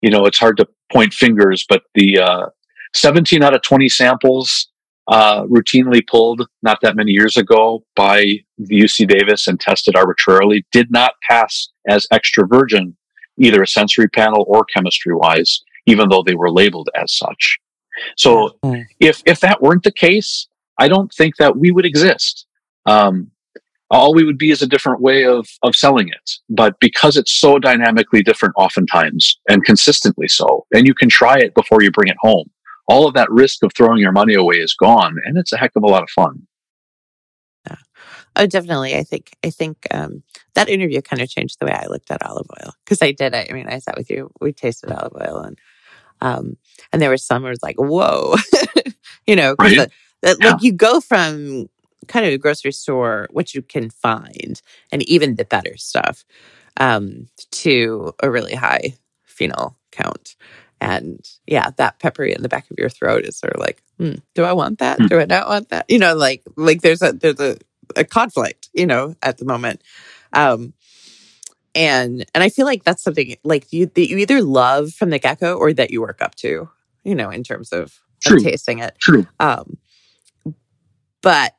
[0.00, 2.46] you know, it's hard to point fingers, but the uh,
[2.94, 4.68] 17 out of 20 samples
[5.08, 8.24] uh, routinely pulled not that many years ago by
[8.58, 12.96] the UC Davis and tested arbitrarily did not pass as extra virgin,
[13.38, 17.58] either a sensory panel or chemistry wise, even though they were labeled as such.
[18.16, 18.84] So mm.
[19.00, 22.46] if, if that weren't the case, I don't think that we would exist.
[22.86, 23.30] Um,
[23.92, 26.30] all we would be is a different way of, of selling it.
[26.48, 31.54] But because it's so dynamically different oftentimes and consistently so, and you can try it
[31.54, 32.50] before you bring it home,
[32.88, 35.16] all of that risk of throwing your money away is gone.
[35.24, 36.46] And it's a heck of a lot of fun.
[37.68, 37.76] Yeah.
[38.34, 38.96] Oh, definitely.
[38.96, 40.22] I think, I think, um,
[40.54, 42.72] that interview kind of changed the way I looked at olive oil.
[42.86, 43.34] Cause I did.
[43.34, 45.58] I, I mean, I sat with you, we tasted olive oil and,
[46.22, 46.56] um,
[46.92, 48.36] and there was some where it was like, whoa,
[49.26, 49.90] you know, right?
[50.22, 50.52] That yeah.
[50.52, 51.68] like you go from
[52.08, 56.24] kind of a grocery store, what you can find, and even the better stuff,
[56.78, 60.36] um, to a really high phenol count.
[60.80, 64.14] And yeah, that peppery in the back of your throat is sort of like, hmm,
[64.34, 64.98] do I want that?
[64.98, 65.06] Hmm.
[65.06, 65.86] Do I not want that?
[65.88, 67.56] You know, like like there's a there's a,
[67.94, 69.82] a conflict, you know, at the moment.
[70.32, 70.72] Um,
[71.74, 75.18] and and I feel like that's something like you that you either love from the
[75.18, 76.68] get go or that you work up to,
[77.04, 78.96] you know, in terms of, of tasting it.
[78.98, 79.26] True.
[79.38, 79.78] Um,
[81.22, 81.54] but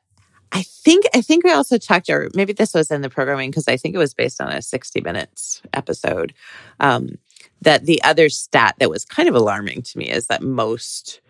[0.52, 3.66] I think I think we also talked, or maybe this was in the programming because
[3.66, 6.32] I think it was based on a 60 minutes episode.
[6.78, 7.18] Um,
[7.62, 11.20] that the other stat that was kind of alarming to me is that most,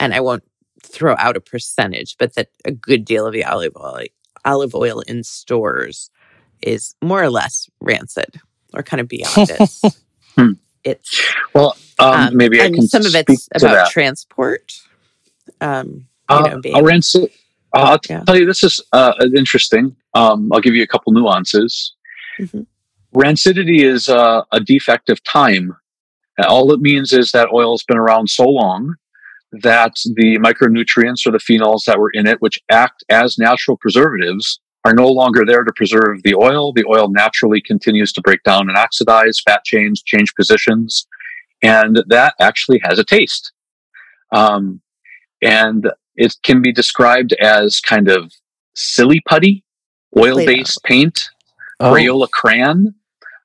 [0.00, 0.42] and I won't
[0.82, 4.06] throw out a percentage, but that a good deal of the olive oil
[4.44, 6.10] olive oil in stores
[6.60, 8.40] is more or less rancid
[8.74, 9.70] or kind of beyond it.
[10.36, 10.54] Hmm.
[10.82, 14.72] It's well, um, um, maybe I can some of it's about transport.
[15.60, 17.30] Um, uh, know, being, rancid
[17.74, 18.22] uh, I'll yeah.
[18.24, 19.96] tell you, this is uh, interesting.
[20.14, 21.94] Um, I'll give you a couple nuances.
[22.38, 22.62] Mm-hmm.
[23.14, 25.76] Rancidity is uh, a defect of time.
[26.38, 28.94] All it means is that oil's been around so long
[29.62, 34.60] that the micronutrients or the phenols that were in it, which act as natural preservatives,
[34.84, 36.72] are no longer there to preserve the oil.
[36.72, 41.06] The oil naturally continues to break down and oxidize, fat chains change positions,
[41.62, 43.52] and that actually has a taste.
[44.32, 44.80] Um,
[45.40, 48.32] and it can be described as kind of
[48.74, 49.64] silly putty,
[50.16, 51.24] oil based paint,
[51.80, 51.92] oh.
[51.92, 52.94] Crayola crayon,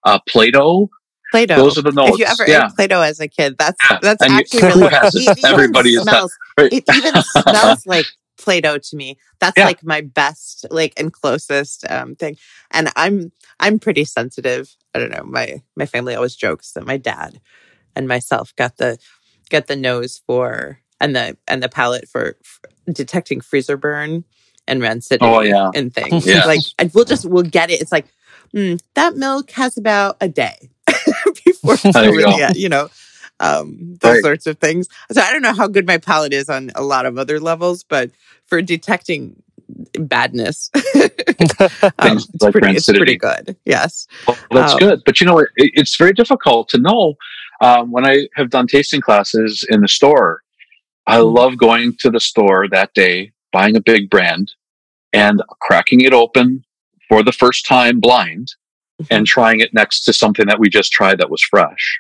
[0.06, 0.90] uh, Play Doh.
[1.32, 1.56] Play Doh.
[1.56, 2.14] Those are the notes.
[2.14, 2.68] If you ever yeah.
[2.68, 4.88] ate Play Doh as a kid, that's that's and actually you, really
[5.32, 6.36] it, everybody smells.
[6.58, 6.74] Right.
[6.74, 8.06] It even smells like
[8.38, 9.18] Play Doh to me.
[9.40, 9.66] That's yeah.
[9.66, 12.38] like my best, like and closest um, thing.
[12.72, 14.76] And I'm I'm pretty sensitive.
[14.94, 15.24] I don't know.
[15.24, 17.40] My my family always jokes that my dad
[17.96, 18.98] and myself got the
[19.50, 24.24] got the nose for and the and the palette for, for detecting freezer burn
[24.68, 25.72] and rancidity oh, yeah.
[25.74, 26.26] and things.
[26.28, 26.46] Yeah.
[26.46, 26.62] Like
[26.94, 27.82] we'll just we'll get it.
[27.82, 28.08] It's like
[28.56, 30.70] mm, that milk has about a day
[31.46, 32.90] before you, you know
[33.40, 34.24] um, those right.
[34.24, 34.88] sorts of things.
[35.12, 37.84] So I don't know how good my palate is on a lot of other levels,
[37.84, 38.12] but
[38.48, 39.42] for detecting
[40.00, 40.70] badness.
[40.76, 40.82] um,
[42.18, 43.56] it's like pretty, it's pretty good.
[43.66, 44.08] Yes.
[44.28, 45.02] Well, that's um, good.
[45.06, 47.16] But you know, it, it's very difficult to know.
[47.62, 50.44] Um, when I have done tasting classes in the store,
[51.10, 54.54] I love going to the store that day, buying a big brand
[55.12, 56.64] and cracking it open
[57.08, 58.54] for the first time blind
[59.02, 59.12] mm-hmm.
[59.12, 62.00] and trying it next to something that we just tried that was fresh.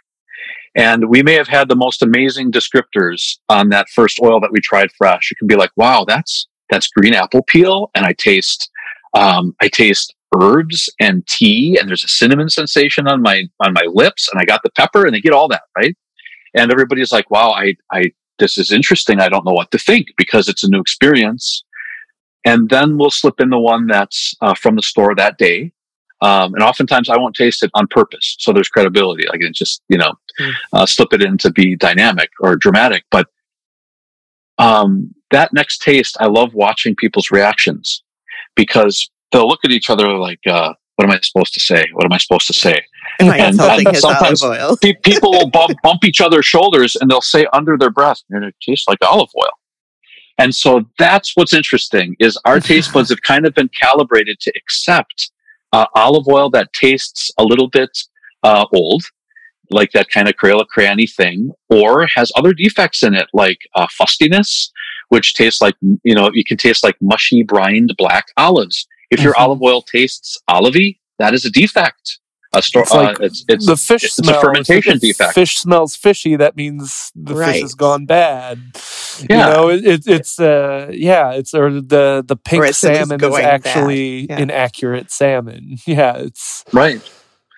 [0.76, 4.60] And we may have had the most amazing descriptors on that first oil that we
[4.60, 5.32] tried fresh.
[5.32, 8.70] It can be like, wow, that's that's green apple peel, and I taste
[9.16, 13.86] um, I taste herbs and tea, and there's a cinnamon sensation on my on my
[13.88, 15.98] lips, and I got the pepper, and they get all that right.
[16.54, 19.20] And everybody's like, wow, I I this is interesting.
[19.20, 21.64] I don't know what to think because it's a new experience.
[22.46, 25.72] And then we'll slip in the one that's uh, from the store that day.
[26.22, 28.36] Um, and oftentimes I won't taste it on purpose.
[28.40, 29.26] So there's credibility.
[29.30, 30.54] I can just, you know, mm.
[30.74, 33.04] uh, slip it in to be dynamic or dramatic.
[33.12, 33.28] But
[34.58, 38.04] um, that next taste, I love watching people's reactions
[38.56, 41.88] because they'll look at each other like, uh, what am I supposed to say?
[41.94, 42.84] What am I supposed to say?
[43.20, 44.44] And, and sometimes
[45.04, 48.88] people will bump, bump, each other's shoulders and they'll say under their breath, it tastes
[48.88, 49.52] like olive oil.
[50.38, 54.54] And so that's what's interesting is our taste buds have kind of been calibrated to
[54.56, 55.32] accept
[55.74, 57.96] uh, olive oil that tastes a little bit
[58.44, 59.04] uh, old,
[59.70, 63.88] like that kind of Crayola crayon thing, or has other defects in it, like uh,
[63.88, 64.70] fustiness,
[65.10, 68.88] which tastes like, you know, you can taste like mushy, brined black olives.
[69.12, 69.44] If your mm-hmm.
[69.44, 72.19] olive oil tastes olivey, that is a defect.
[72.52, 74.40] A store, it's, like uh, it's, it's, the fish it's smell.
[74.40, 75.36] a fermentation defect.
[75.36, 76.36] Fish smells fishy.
[76.36, 77.54] That means the right.
[77.54, 78.60] fish has gone bad.
[79.20, 79.26] Yeah.
[79.30, 84.28] You know, it, it, it's uh, yeah, it's or the the pink salmon is actually
[84.28, 84.40] yeah.
[84.40, 85.78] inaccurate salmon.
[85.86, 87.02] Yeah, it's right.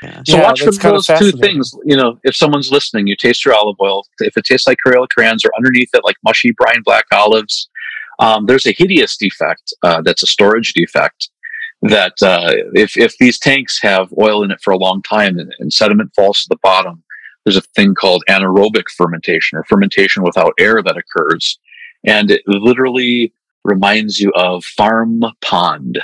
[0.01, 0.21] Yeah.
[0.25, 1.71] So yeah, watch for those two things.
[1.85, 4.05] You know, if someone's listening, you taste your olive oil.
[4.19, 7.69] If it tastes like Crayola crayons or underneath it like mushy brine black olives,
[8.19, 11.29] um, there's a hideous defect uh, that's a storage defect
[11.81, 15.53] that uh, if if these tanks have oil in it for a long time and,
[15.59, 17.03] and, sediment falls to the bottom,
[17.43, 21.59] there's a thing called anaerobic fermentation or fermentation without air that occurs,
[22.05, 25.99] and it literally reminds you of farm pond.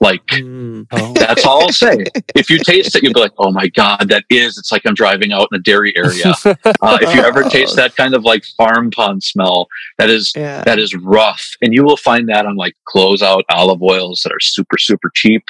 [0.00, 0.86] Like mm.
[0.90, 1.12] oh.
[1.14, 2.04] that's all I'll say.
[2.34, 4.94] if you taste it, you'll be like, "Oh my god, that is!" It's like I'm
[4.94, 6.34] driving out in a dairy area.
[6.44, 10.62] uh, if you ever taste that kind of like farm pond smell, that is yeah.
[10.64, 14.40] that is rough, and you will find that on like closeout olive oils that are
[14.40, 15.44] super super cheap.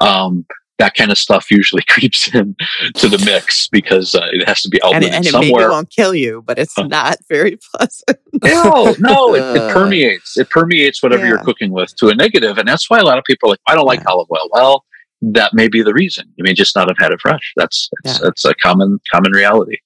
[0.00, 0.46] Um,
[0.80, 2.56] that kind of stuff usually creeps in
[2.94, 5.62] to the mix because uh, it has to be outletted and, and it somewhere.
[5.62, 8.18] maybe won't kill you, but it's not very pleasant.
[8.42, 10.36] no, no, it, it, permeates.
[10.36, 11.28] It permeates whatever yeah.
[11.28, 13.60] you're cooking with to a negative, and that's why a lot of people are like,
[13.68, 14.08] "I don't like yeah.
[14.08, 14.84] olive oil." Well,
[15.20, 16.32] that may be the reason.
[16.36, 17.52] You may just not have had it fresh.
[17.56, 18.24] That's that's, yeah.
[18.24, 19.76] that's a common common reality.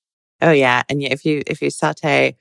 [0.41, 2.37] Oh yeah, and if you if you saute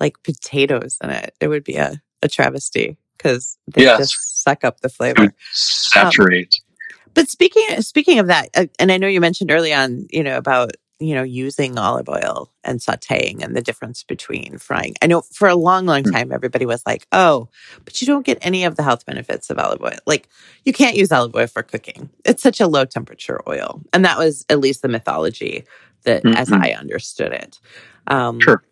[0.00, 3.98] like potatoes in it, it would be a, a travesty because they yes.
[3.98, 5.32] just suck up the flavor.
[5.52, 6.60] Saturate.
[6.66, 6.71] Um,
[7.14, 10.36] but speaking speaking of that, uh, and I know you mentioned early on, you know,
[10.36, 14.94] about you know using olive oil and sautéing and the difference between frying.
[15.02, 16.10] I know for a long, long hmm.
[16.10, 17.48] time, everybody was like, "Oh,
[17.84, 19.98] but you don't get any of the health benefits of olive oil.
[20.06, 20.28] Like
[20.64, 22.10] you can't use olive oil for cooking.
[22.24, 25.64] It's such a low temperature oil." And that was at least the mythology
[26.04, 26.36] that, mm-hmm.
[26.36, 27.60] as I understood it.
[28.06, 28.62] Um, sure.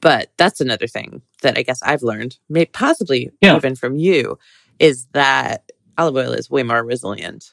[0.00, 3.56] But that's another thing that I guess I've learned, maybe possibly yeah.
[3.56, 4.38] even from you,
[4.78, 7.52] is that olive oil is way more resilient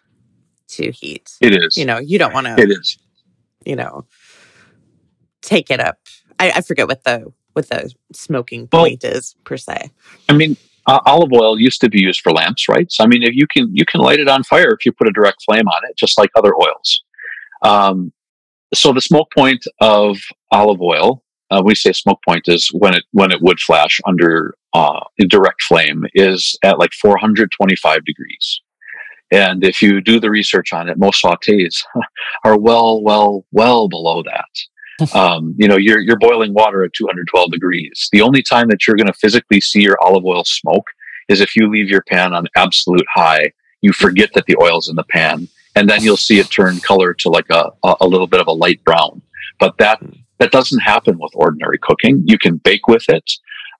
[0.69, 1.31] to heat.
[1.41, 1.77] It is.
[1.77, 2.59] You know, you don't want to.
[2.59, 2.97] It is.
[3.65, 4.05] You know,
[5.41, 5.97] take it up.
[6.39, 9.91] I, I forget what the what the smoking point well, is per se.
[10.27, 12.91] I mean, uh, olive oil used to be used for lamps, right?
[12.91, 15.07] So I mean, if you can you can light it on fire if you put
[15.07, 17.03] a direct flame on it, just like other oils.
[17.61, 18.11] Um,
[18.73, 20.17] so the smoke point of
[20.51, 24.55] olive oil, uh, we say smoke point is when it when it would flash under
[24.73, 28.61] uh, direct flame is at like 425 degrees.
[29.31, 31.83] And if you do the research on it, most sautés
[32.45, 35.15] are well, well, well below that.
[35.15, 38.09] um, you know, you're, you're boiling water at 212 degrees.
[38.11, 40.85] The only time that you're going to physically see your olive oil smoke
[41.29, 43.51] is if you leave your pan on absolute high.
[43.81, 47.13] You forget that the oil's in the pan, and then you'll see it turn color
[47.15, 49.21] to like a, a little bit of a light brown.
[49.59, 49.99] But that
[50.39, 52.23] that doesn't happen with ordinary cooking.
[52.25, 53.31] You can bake with it.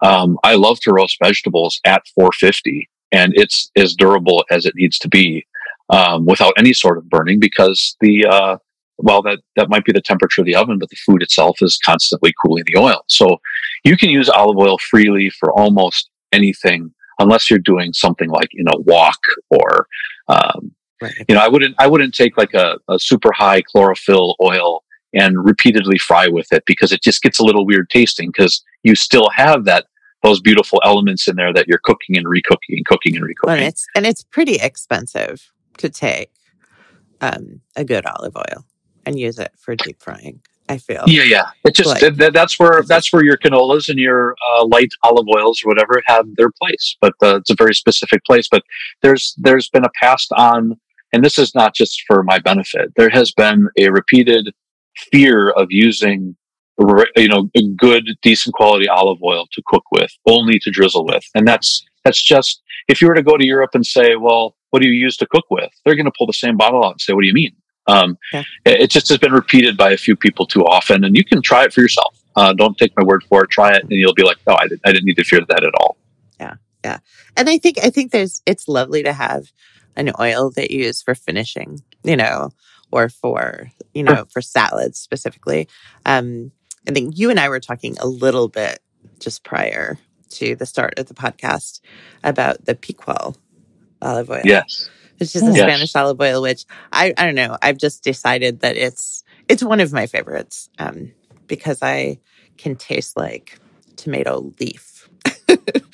[0.02, 4.98] Um, I love to roast vegetables at 450 and it's as durable as it needs
[5.00, 5.46] to be
[5.90, 8.58] um, without any sort of burning because the uh,
[8.98, 11.80] well that that might be the temperature of the oven but the food itself is
[11.86, 13.38] constantly cooling the oil so
[13.84, 18.64] you can use olive oil freely for almost anything unless you're doing something like you
[18.64, 19.88] know wok or
[20.28, 21.14] um, right.
[21.28, 24.83] you know i wouldn't i wouldn't take like a, a super high chlorophyll oil
[25.14, 28.96] and repeatedly fry with it because it just gets a little weird tasting because you
[28.96, 29.86] still have that
[30.24, 33.58] those beautiful elements in there that you're cooking and recooking and cooking and recooking.
[33.58, 36.32] And it's and it's pretty expensive to take
[37.22, 38.66] um, a good olive oil
[39.06, 40.42] and use it for deep frying.
[40.70, 41.04] I feel.
[41.08, 41.50] Yeah, yeah.
[41.66, 45.28] It just Like- that, that's where that's where your canolas and your uh, light olive
[45.36, 46.96] oils or whatever have their place.
[47.02, 48.48] But uh, it's a very specific place.
[48.50, 48.64] But
[49.02, 50.80] there's there's been a passed on,
[51.12, 52.94] and this is not just for my benefit.
[52.96, 54.54] There has been a repeated
[55.12, 56.36] fear of using,
[56.80, 61.24] you know, a good, decent quality olive oil to cook with, only to drizzle with,
[61.36, 64.82] and that's that's just if you were to go to Europe and say, well, what
[64.82, 65.72] do you use to cook with?
[65.86, 67.56] They're going to pull the same bottle out and say, what do you mean?
[67.88, 68.44] Um, Yeah.
[68.66, 71.64] it, just has been repeated by a few people too often, and you can try
[71.64, 72.18] it for yourself.
[72.36, 73.50] Uh, don't take my word for it.
[73.50, 75.64] Try it, and you'll be like, "Oh, I, didn't, I didn't need to fear that
[75.64, 75.98] at all."
[76.40, 77.00] Yeah yeah
[77.38, 79.52] and I think I think there's it's lovely to have
[79.96, 82.50] an oil that you use for finishing, you know,
[82.94, 85.68] or for you know for salads specifically.
[86.06, 86.52] Um,
[86.88, 88.80] I think you and I were talking a little bit
[89.20, 89.98] just prior
[90.32, 91.82] to the start of the podcast
[92.24, 93.36] about the Picual
[94.02, 94.42] olive oil.
[94.44, 95.58] Yes, which is a Yes.
[95.58, 97.58] Spanish olive oil, which I, I don't know.
[97.62, 101.12] I've just decided that it's it's one of my favorites um,
[101.48, 102.20] because I
[102.58, 103.58] can taste like
[103.96, 105.10] tomato leaf.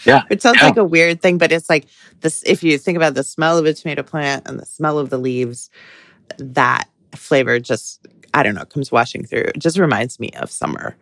[0.06, 0.68] Yeah, it sounds yeah.
[0.68, 1.88] like a weird thing, but it's like
[2.20, 2.44] this.
[2.46, 5.18] If you think about the smell of a tomato plant and the smell of the
[5.18, 5.70] leaves,
[6.38, 9.46] that flavor just I don't know comes washing through.
[9.56, 10.96] It just reminds me of summer.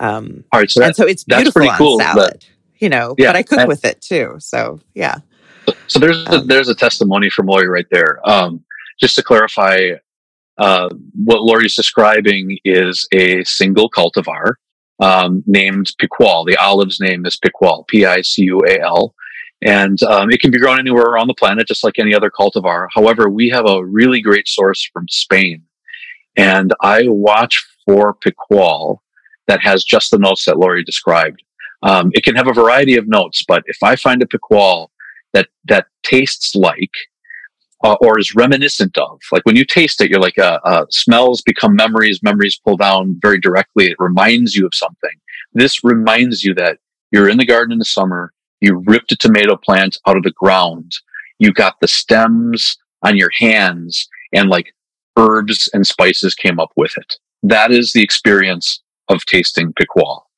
[0.00, 0.70] Um, all right.
[0.70, 2.44] So and so it's beautiful on cool, but- salad.
[2.78, 4.34] you know, Yeah, but I cook and- with it too.
[4.38, 5.16] So yeah,
[5.86, 8.18] so there's a, Um, there's a testimony from Lori right there.
[8.28, 8.64] Um,
[9.00, 9.92] just to clarify,
[10.58, 10.88] uh,
[11.24, 14.54] what Lori's describing is a single cultivar
[15.00, 16.44] um, named Picual.
[16.44, 19.14] The olive's name is Picual, P-I-C-U-A-L.
[19.64, 22.88] And um, it can be grown anywhere around the planet, just like any other cultivar.
[22.92, 25.62] However, we have a really great source from Spain.
[26.36, 29.02] And I watch for Picual
[29.46, 31.42] that has just the notes that Lori described.
[31.82, 34.90] Um, it can have a variety of notes, but if I find a Picual
[35.32, 36.90] that, that tastes like
[37.84, 39.20] uh, or is reminiscent of.
[39.32, 43.18] Like when you taste it, you're like, uh, uh, smells become memories, memories pull down
[43.20, 43.86] very directly.
[43.86, 45.10] It reminds you of something.
[45.52, 46.78] This reminds you that
[47.10, 48.32] you're in the garden in the summer.
[48.62, 50.92] You ripped a tomato plant out of the ground.
[51.40, 54.72] You got the stems on your hands and like
[55.18, 57.16] herbs and spices came up with it.
[57.42, 60.30] That is the experience of tasting picual,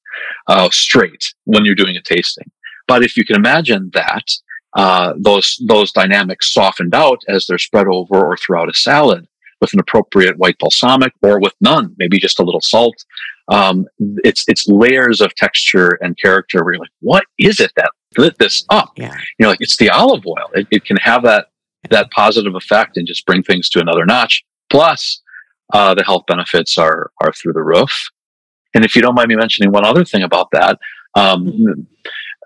[0.46, 2.50] uh, straight when you're doing a tasting.
[2.88, 4.30] But if you can imagine that,
[4.74, 9.28] uh, those those dynamics softened out as they're spread over or throughout a salad
[9.60, 12.96] with an appropriate white balsamic or with none, maybe just a little salt.
[13.48, 13.86] Um,
[14.24, 18.38] it's it's layers of texture and character where you're like, what is it that lit
[18.38, 18.92] this up?
[18.96, 19.14] yeah.
[19.38, 20.50] You know, like it's the olive oil.
[20.54, 21.46] It, it can have that
[21.90, 24.42] that positive effect and just bring things to another notch.
[24.70, 25.22] Plus,
[25.72, 28.10] uh, the health benefits are are through the roof.
[28.74, 30.78] And if you don't mind me mentioning one other thing about that,
[31.14, 31.86] um,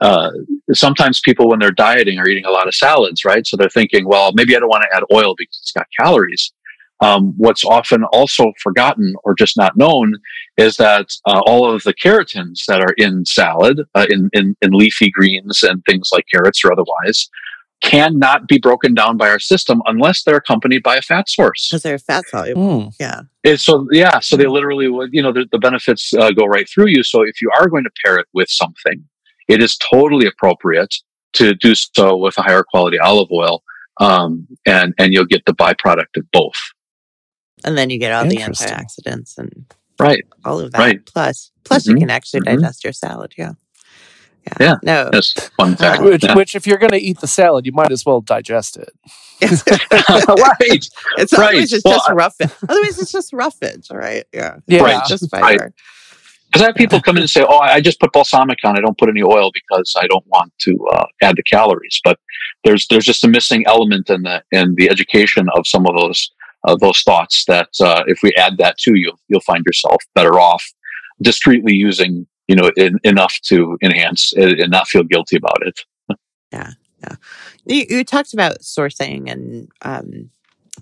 [0.00, 0.30] uh,
[0.72, 3.46] sometimes people when they're dieting are eating a lot of salads, right?
[3.46, 6.52] So they're thinking, well, maybe I don't want to add oil because it's got calories.
[7.00, 10.14] Um, what's often also forgotten or just not known
[10.56, 14.72] is that uh, all of the carotenes that are in salad, uh, in, in in
[14.72, 17.28] leafy greens and things like carrots or otherwise,
[17.80, 21.68] cannot be broken down by our system unless they're accompanied by a fat source.
[21.70, 22.62] because they're fat soluble.
[22.62, 22.94] Mm.
[22.98, 23.20] Yeah.
[23.44, 26.68] It's so yeah, so they literally would, you know, the, the benefits uh, go right
[26.68, 27.02] through you.
[27.02, 29.04] So if you are going to pair it with something,
[29.48, 30.94] it is totally appropriate
[31.34, 33.62] to do so with a higher quality olive oil,
[34.00, 36.56] um, and and you'll get the byproduct of both.
[37.64, 39.64] And then you get all the antioxidants and
[39.98, 40.22] Right.
[40.44, 40.78] all of that.
[40.78, 41.04] Right.
[41.06, 42.00] Plus, plus you Mhm.
[42.00, 42.60] can actually Mhm.
[42.60, 43.34] digest your salad.
[43.36, 43.52] Yeah.
[44.46, 44.54] Yeah.
[44.60, 44.74] Yeah.
[44.82, 45.10] No.
[45.10, 46.02] That's fun fact.
[46.02, 46.34] Which, Yeah.
[46.34, 48.90] which, if you're going to eat the salad, you might as well digest it.
[49.42, 50.86] right.
[51.18, 51.48] it's Right.
[51.48, 52.50] otherwise it's Well, just roughage.
[52.68, 53.86] Otherwise, it's just roughage.
[53.90, 54.24] All right.
[54.32, 54.56] Yeah.
[54.66, 54.80] Yeah.
[54.82, 55.04] Right.
[55.06, 55.60] Just Right.
[56.50, 58.76] Because I have people come in and say, "Oh, I just put balsamic on.
[58.76, 62.18] I don't put any oil because I don't want to uh, add the calories." But
[62.64, 66.30] there's there's just a missing element in the in the education of some of those
[66.66, 70.38] uh, those thoughts that uh, if we add that to you, you'll find yourself better
[70.40, 70.64] off
[71.22, 75.80] discreetly using you know in, enough to enhance it and not feel guilty about it.
[76.52, 76.70] Yeah,
[77.66, 80.30] You, you talked about sourcing and um,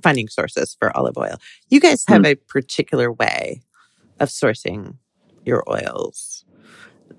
[0.01, 1.37] finding sources for olive oil.
[1.69, 2.27] You guys have Hmm.
[2.27, 3.63] a particular way
[4.21, 4.97] of sourcing
[5.45, 6.45] your oils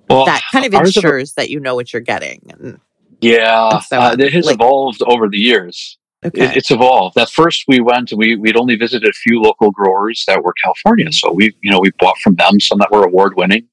[0.10, 2.42] Well, that kind of ours have ensures that you know what you're getting.
[2.50, 2.80] And,
[3.22, 5.98] yeah, and so uh, it has Like- evolved over the years.
[6.26, 6.46] Okay.
[6.46, 7.18] It, it's evolved.
[7.18, 8.12] At first, we went.
[8.12, 11.72] And we we'd only visited a few local growers that were California, so we you
[11.72, 13.68] know we bought from them some that were award winning,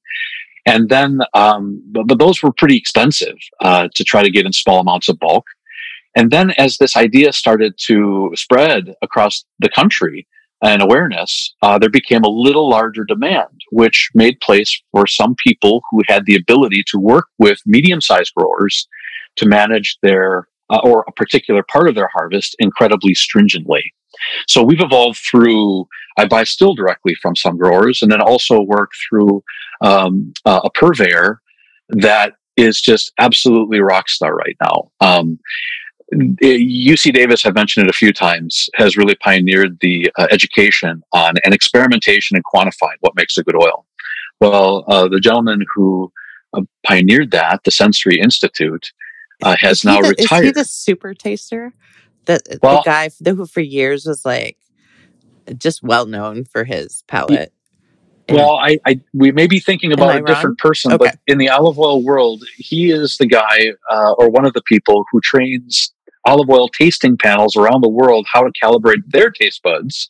[0.65, 4.53] and then um, but, but those were pretty expensive uh, to try to get in
[4.53, 5.45] small amounts of bulk.
[6.15, 10.25] And then as this idea started to spread across the country
[10.63, 15.81] and awareness, uh, there became a little larger demand which made place for some people
[15.91, 18.87] who had the ability to work with medium sized growers
[19.35, 23.93] to manage their uh, or a particular part of their harvest incredibly stringently.
[24.47, 25.87] So we've evolved through,
[26.17, 29.43] I buy still directly from some growers and then also work through
[29.81, 31.41] um, uh, a purveyor
[31.89, 34.91] that is just absolutely rock star right now.
[35.01, 35.39] Um,
[36.13, 41.35] UC Davis, I've mentioned it a few times, has really pioneered the uh, education on
[41.43, 43.85] and experimentation and quantifying what makes a good oil.
[44.39, 46.11] Well, uh, the gentleman who
[46.53, 48.91] uh, pioneered that, the Sensory Institute,
[49.43, 50.43] uh, has now the, retired.
[50.43, 51.73] Is he the super taster?
[52.25, 54.57] The, well, the guy who for years was like
[55.57, 57.53] just well known for his palate.
[58.27, 61.05] Well, I, I, we may be thinking about a different person, okay.
[61.05, 64.63] but in the olive oil world, he is the guy uh, or one of the
[64.63, 65.93] people who trains
[66.25, 70.09] olive oil tasting panels around the world how to calibrate their taste buds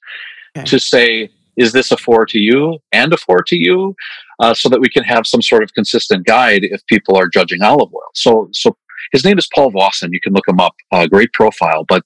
[0.57, 0.65] okay.
[0.65, 3.93] to say, is this a four to you and a four to you?
[4.39, 7.61] Uh, so that we can have some sort of consistent guide if people are judging
[7.61, 8.09] olive oil.
[8.13, 8.77] So, so
[9.11, 10.09] his name is Paul Vossen.
[10.11, 10.75] You can look him up.
[10.91, 11.83] Uh, great profile.
[11.83, 12.03] But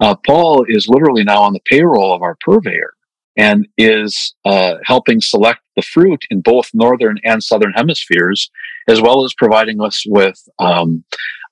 [0.00, 2.94] uh, Paul is literally now on the payroll of our purveyor
[3.36, 8.50] and is uh, helping select the fruit in both northern and southern hemispheres,
[8.88, 11.04] as well as providing us with um,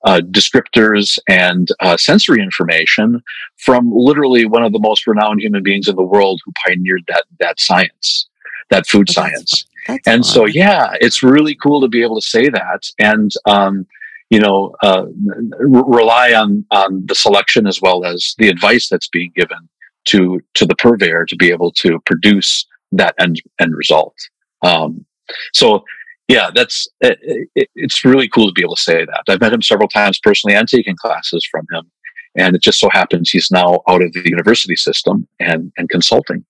[0.03, 3.21] uh, descriptors and uh, sensory information
[3.57, 7.23] from literally one of the most renowned human beings in the world who pioneered that
[7.39, 8.27] that science,
[8.69, 9.65] that food that's, science.
[9.87, 10.31] That's and fun.
[10.31, 12.83] so, yeah, it's really cool to be able to say that.
[12.99, 13.87] And um,
[14.29, 15.05] you know, uh,
[15.59, 19.57] rely on on the selection as well as the advice that's being given
[20.05, 24.15] to to the purveyor to be able to produce that end end result.
[24.61, 25.05] Um,
[25.53, 25.83] so,
[26.27, 29.23] yeah, that's it, it, it's really cool to be able to say that.
[29.27, 31.89] I've met him several times personally and taken classes from him,
[32.35, 36.45] and it just so happens he's now out of the university system and and consulting.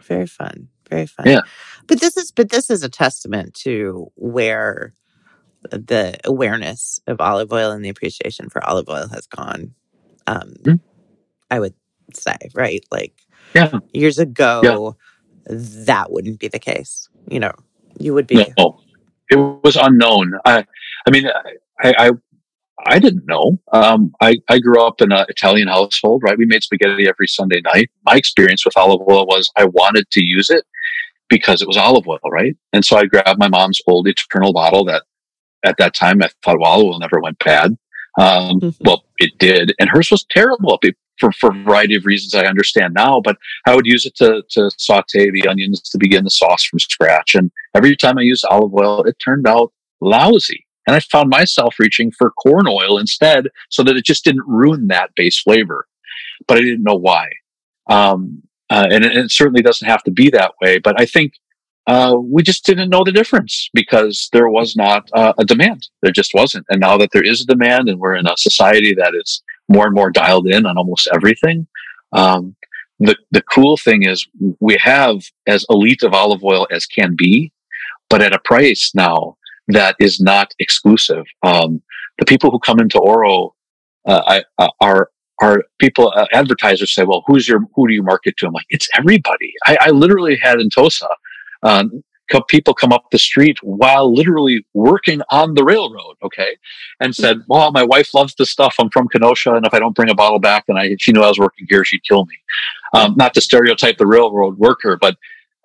[0.00, 1.26] Very fun, very fun.
[1.26, 1.40] Yeah,
[1.86, 4.94] but this is but this is a testament to where
[5.62, 9.74] the awareness of olive oil and the appreciation for olive oil has gone.
[10.26, 10.74] Um, mm-hmm.
[11.50, 11.74] I would
[12.14, 12.84] say, right?
[12.90, 13.14] Like
[13.54, 13.78] yeah.
[13.92, 14.96] years ago,
[15.48, 15.56] yeah.
[15.86, 17.08] that wouldn't be the case.
[17.28, 17.52] You know,
[17.98, 18.46] you would be.
[18.58, 18.80] No,
[19.30, 20.32] it was unknown.
[20.44, 20.64] I,
[21.06, 21.26] I mean,
[21.80, 22.10] I, I,
[22.86, 23.58] I didn't know.
[23.72, 26.38] Um, I, I grew up in an Italian household, right?
[26.38, 27.90] We made spaghetti every Sunday night.
[28.04, 30.64] My experience with olive oil was I wanted to use it
[31.28, 32.56] because it was olive oil, right?
[32.72, 35.04] And so I grabbed my mom's old eternal bottle that
[35.64, 37.76] at that time, I thought, well, olive oil never went bad.
[38.18, 38.84] Um, mm-hmm.
[38.84, 40.78] Well, it did, and hers was terrible
[41.18, 43.20] for for a variety of reasons I understand now.
[43.20, 43.36] But
[43.66, 47.34] I would use it to to saute the onions to begin the sauce from scratch,
[47.34, 50.66] and every time I used olive oil, it turned out lousy.
[50.86, 54.88] And I found myself reaching for corn oil instead, so that it just didn't ruin
[54.88, 55.86] that base flavor.
[56.48, 57.28] But I didn't know why.
[57.88, 60.78] Um, uh, and, it, it certainly doesn't have to be that way.
[60.78, 61.34] But I think
[61.90, 65.88] uh, we just didn't know the difference because there was not uh, a demand.
[66.02, 66.64] There just wasn't.
[66.70, 69.86] And now that there is a demand and we're in a society that is more
[69.86, 71.66] and more dialed in on almost everything,
[72.12, 72.54] um,
[73.00, 74.24] the, the cool thing is
[74.60, 75.16] we have
[75.48, 77.50] as elite of olive oil as can be,
[78.08, 79.36] but at a price now
[79.66, 81.24] that is not exclusive.
[81.42, 81.82] Um,
[82.20, 83.56] the people who come into Oro
[84.06, 85.10] uh, I, uh, are
[85.42, 88.66] are people uh, advertisers say, "Well, who's your who do you market to?" I'm like,
[88.68, 89.52] it's everybody.
[89.66, 91.08] I, I literally had in Tosa
[91.62, 92.02] um,
[92.48, 96.56] people come up the street while literally working on the railroad, okay,
[97.00, 98.76] and said, "Well, my wife loves this stuff.
[98.78, 101.22] I'm from Kenosha, and if I don't bring a bottle back, and I she knew
[101.22, 102.36] I was working here, she'd kill me."
[102.94, 105.16] Um, not to stereotype the railroad worker, but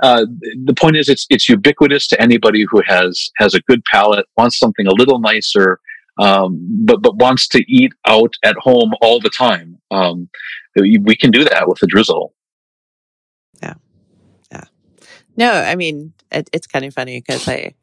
[0.02, 0.26] uh,
[0.66, 4.58] the point is, it's it's ubiquitous to anybody who has has a good palate, wants
[4.60, 5.80] something a little nicer,
[6.20, 9.78] um, but but wants to eat out at home all the time.
[9.92, 10.30] Um,
[10.76, 12.34] we can do that with a drizzle.
[15.38, 17.74] No, I mean it, it's kind of funny because I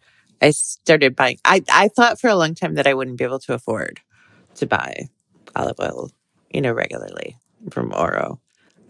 [0.41, 1.39] I started buying.
[1.45, 4.01] I I thought for a long time that I wouldn't be able to afford
[4.57, 5.09] to buy
[5.55, 6.11] olive oil,
[6.51, 7.37] you know, regularly
[7.71, 8.41] from Oro.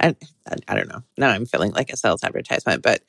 [0.00, 0.16] I,
[0.48, 1.02] I, I don't know.
[1.16, 3.02] Now I'm feeling like a sales advertisement, but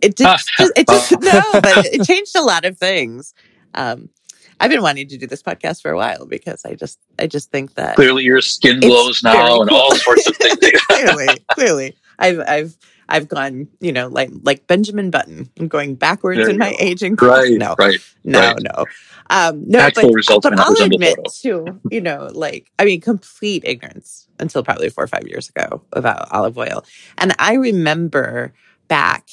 [0.00, 3.34] it just, it just no, but it changed a lot of things.
[3.74, 4.10] Um,
[4.58, 7.50] I've been wanting to do this podcast for a while because I just I just
[7.50, 9.62] think that clearly your skin glows now cool.
[9.62, 10.58] and all sorts of things.
[10.88, 12.76] clearly, clearly, I've I've
[13.08, 16.76] I've gone, you know, like like Benjamin Button, I'm going backwards in my go.
[16.80, 17.16] aging.
[17.16, 18.62] Right, no, right, no, right.
[18.62, 18.84] no.
[19.30, 24.28] Um, no, Actual but, but I'll admit too, you know, like I mean, complete ignorance
[24.40, 26.84] until probably four or five years ago about olive oil,
[27.18, 28.52] and I remember
[28.88, 29.28] back,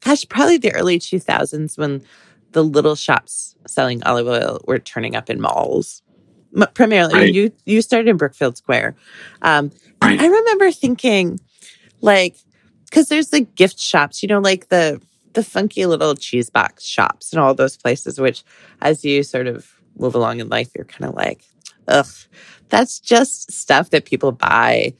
[0.00, 2.02] gosh, probably the early 2000s when
[2.52, 6.02] the little shops selling olive oil were turning up in malls
[6.74, 7.34] primarily right.
[7.34, 8.94] you you started in Brookfield Square.
[9.42, 9.70] Um,
[10.02, 10.20] right.
[10.20, 11.40] I remember thinking,
[12.04, 12.36] like,
[12.84, 15.00] because there's the gift shops, you know, like the
[15.32, 18.44] the funky little cheese box shops and all those places, which
[18.82, 21.42] as you sort of move along in life, you're kind of like,
[21.88, 22.06] ugh,
[22.68, 24.94] that's just stuff that people buy,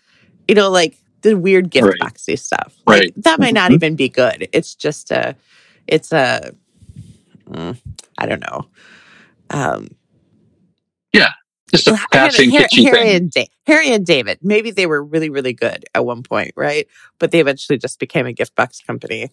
[0.48, 2.00] you know, like the weird gift Right.
[2.00, 2.74] boxy stuff.
[2.86, 3.14] Right.
[3.14, 3.74] Like, that might not Mhm.
[3.76, 4.48] even be good.
[4.52, 5.36] It's just a,
[5.86, 6.52] it's a,
[7.48, 7.76] mm,
[8.18, 8.66] I don't know.
[9.50, 9.88] Um,
[11.76, 13.16] Just a well, passing Harry, kitschy Harry thing.
[13.16, 14.38] and Da- Harry and David.
[14.42, 16.86] Maybe they were really, really good at one point, right?
[17.18, 19.30] But they eventually just became a gift box company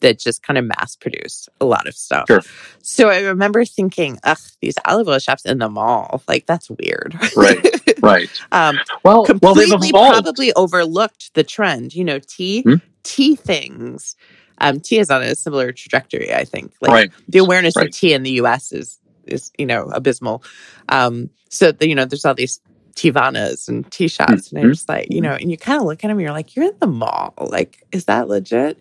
[0.00, 2.26] that just kind of mass produced a lot of stuff.
[2.28, 2.40] Sure.
[2.82, 7.18] So I remember thinking, ugh, these olive oil shops in the mall, like that's weird.
[7.36, 7.98] Right.
[8.00, 8.30] Right.
[8.52, 10.22] um, Well, well, they've completely evolved.
[10.22, 11.94] probably overlooked the trend.
[11.96, 12.74] You know, tea, Hmm?
[13.02, 14.14] tea things.
[14.60, 16.72] Um, tea is on a similar trajectory, I think.
[16.80, 17.10] Like right.
[17.28, 17.88] the awareness Right.
[17.88, 18.70] of tea in the U.S.
[18.72, 18.98] is
[19.28, 20.42] is you know abysmal.
[20.88, 22.60] Um, so the, you know, there's all these
[22.94, 24.72] Teavanas and tea shops, and I'm Mhm.
[24.74, 26.74] just like, you know, and you kind of look at them, you're like, you're in
[26.80, 27.32] the mall.
[27.38, 28.78] Like, is that legit?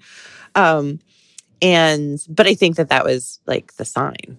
[0.56, 1.00] Um,
[1.62, 4.38] and but I think that that was like the sign,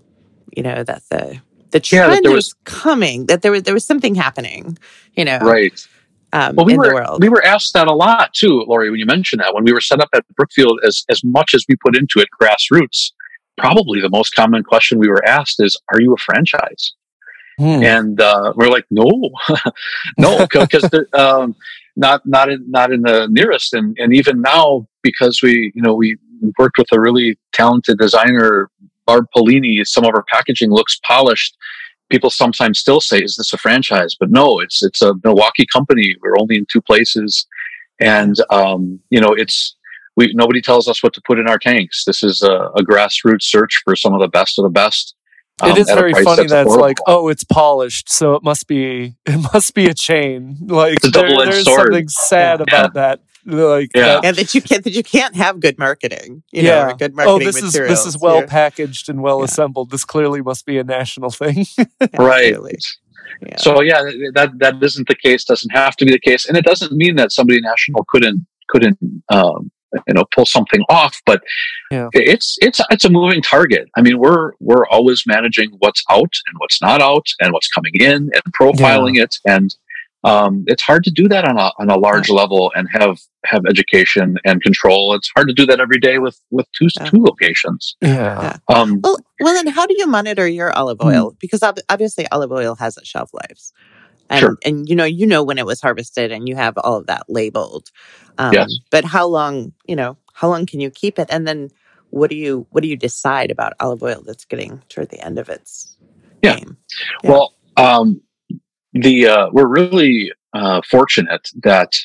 [0.56, 1.40] you know, that the
[1.70, 4.78] the Yeah, trend there was, was- coming, that there was there was something happening,
[5.16, 5.72] you know, Right.
[6.32, 7.22] um, Well, we in were the world.
[7.22, 8.90] we were asked that a lot too, Lori.
[8.90, 11.64] When you mentioned that, when we were set up at Brookfield, as as much as
[11.68, 13.12] we put into it, grassroots.
[13.58, 16.92] Probably the most common question we were asked is, "Are you a franchise?"
[17.58, 17.82] Hmm.
[17.82, 19.32] and uh, we're like, no,
[20.18, 21.56] no, because um,
[21.96, 25.94] not not in not in the nearest, and and even now because we you know
[25.94, 26.16] we
[26.56, 28.70] worked with a really talented designer,
[29.06, 29.84] Barb Polini.
[29.84, 31.56] Some of our packaging looks polished.
[32.10, 36.14] People sometimes still say, "Is this a franchise?" But no, it's it's a Milwaukee company.
[36.22, 37.44] We're only in two places,
[38.00, 39.74] and um, you know it's.
[40.18, 42.02] We, nobody tells us what to put in our tanks.
[42.04, 45.14] This is a, a grassroots search for some of the best of the best.
[45.62, 48.34] it um, is at a very funny that's that it's like, oh, it's polished, so
[48.34, 50.56] it must be it must be a chain.
[50.60, 51.92] Like It's a there- there's sword.
[51.92, 52.64] something sad Yeah.
[52.80, 53.20] about that.
[53.46, 54.02] Like Yeah.
[54.14, 56.88] that- and that you can't that you can't have good marketing, you Yeah.
[56.90, 58.46] or good oh, marketing this is this is well Yeah.
[58.46, 59.44] packaged and well Yeah.
[59.44, 59.90] assembled.
[59.92, 61.64] This clearly must be a national thing.
[62.18, 62.56] right
[63.46, 63.56] Yeah.
[63.58, 64.02] so yeah
[64.34, 67.14] that that isn't the case doesn't have to be the case and it doesn't mean
[67.20, 68.98] that somebody national couldn't couldn't
[69.30, 69.70] um
[70.06, 71.42] you know pull something off but
[71.90, 72.08] Yeah.
[72.12, 76.54] it's it's it's a moving target i mean we're we're always managing what's out and
[76.58, 79.74] what's not out and what's coming in and profiling it and
[80.24, 83.62] um, it's hard to do that on a on a large level and have have
[83.68, 85.14] education and control.
[85.14, 87.04] It's hard to do that every day with with two Yeah.
[87.04, 87.94] two locations.
[88.02, 88.56] yeah.
[88.68, 91.06] Um, Well, well, then how do you monitor your olive Hmm.
[91.06, 91.36] oil?
[91.40, 93.72] Because ob- obviously, olive oil has a shelf lives,
[94.30, 94.56] and Sure.
[94.64, 97.24] and you know you know when it was harvested, and you have all of that
[97.28, 97.90] labeled.
[98.38, 98.78] Um, Yes.
[98.90, 99.72] But how long?
[99.86, 101.28] You know, how long can you keep it?
[101.30, 101.70] And then
[102.10, 105.38] what do you what do you decide about olive oil that's getting toward the end
[105.38, 105.96] of its
[106.42, 106.56] Yeah.
[106.56, 106.76] game?
[107.22, 107.30] Yeah.
[107.30, 108.20] Well, um,
[108.92, 111.98] the uh, we're really uh, fortunate that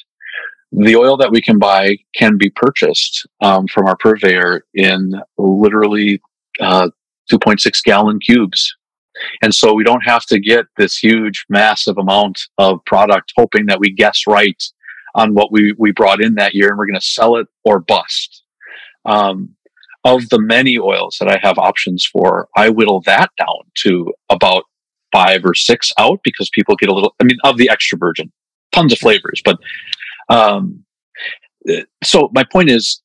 [0.72, 6.20] the oil that we can buy can be purchased um, from our purveyor in literally
[6.60, 6.90] uh,
[7.32, 8.76] 2.6 gallon cubes.
[9.42, 13.80] And so we don't have to get this huge, massive amount of product hoping that
[13.80, 14.62] we guess right
[15.16, 17.80] on what we, we brought in that year and we're going to sell it or
[17.80, 18.44] bust.
[19.06, 19.56] Um,
[20.06, 24.64] of the many oils that I have options for, I whittle that down to about
[25.14, 28.32] five or six out because people get a little, I mean, of the extra virgin,
[28.74, 29.42] tons of flavors.
[29.46, 29.60] But
[30.30, 30.84] um,
[31.70, 33.03] uh, so my point is,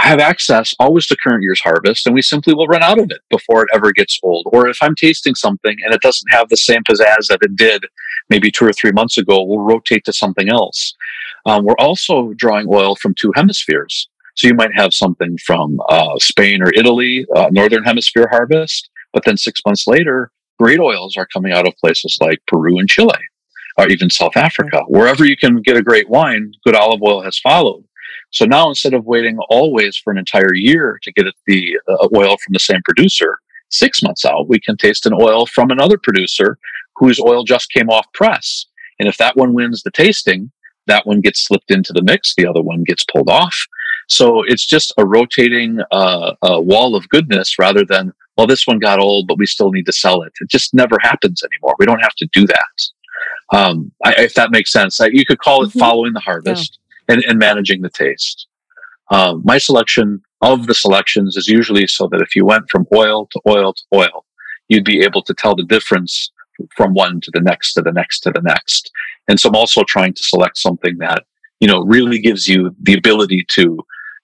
[0.00, 3.20] have access always to current year's harvest, and we simply will run out of it
[3.30, 4.46] before it ever gets old.
[4.52, 7.84] Or if I'm tasting something and it doesn't have the same pizzazz that it did
[8.30, 10.94] maybe two or three months ago, we'll rotate to something else.
[11.46, 14.08] Um, we're also drawing oil from two hemispheres.
[14.36, 19.24] So you might have something from uh, Spain or Italy, uh, northern hemisphere harvest, but
[19.24, 20.30] then six months later,
[20.60, 23.18] great oils are coming out of places like Peru and Chile,
[23.76, 24.82] or even South Africa.
[24.86, 27.82] Wherever you can get a great wine, good olive oil has followed.
[28.30, 32.36] So now instead of waiting always for an entire year to get the uh, oil
[32.36, 33.38] from the same producer,
[33.70, 36.58] six months out, we can taste an oil from another producer
[36.96, 38.66] whose oil just came off press.
[38.98, 40.50] And if that one wins the tasting,
[40.86, 43.54] that one gets slipped into the mix, the other one gets pulled off.
[44.08, 48.78] So it's just a rotating uh, uh, wall of goodness rather than, well, this one
[48.78, 50.32] got old, but we still need to sell it.
[50.40, 51.74] It just never happens anymore.
[51.78, 53.56] We don't have to do that.
[53.56, 55.78] Um, I, if that makes sense, I, you could call it Mhm.
[55.78, 56.78] following the harvest
[57.08, 58.46] and, and managing the taste.
[59.10, 63.26] Um, my selection of the selections is usually so that if you went from oil
[63.32, 64.24] to oil to oil,
[64.68, 66.30] you'd be able to tell the difference
[66.76, 68.90] from one to the next to the next to the next.
[69.28, 71.24] And so I'm also trying to select something that,
[71.60, 73.78] you know, really gives you the ability to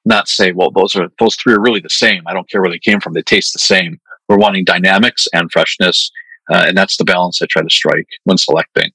[0.04, 2.22] not say, well, those are, those three are really the same.
[2.26, 3.14] I don't care where they came from.
[3.14, 4.00] They taste the same.
[4.28, 6.10] We're wanting dynamics and freshness.
[6.50, 8.90] Uh, and that's the balance I try to strike when selecting.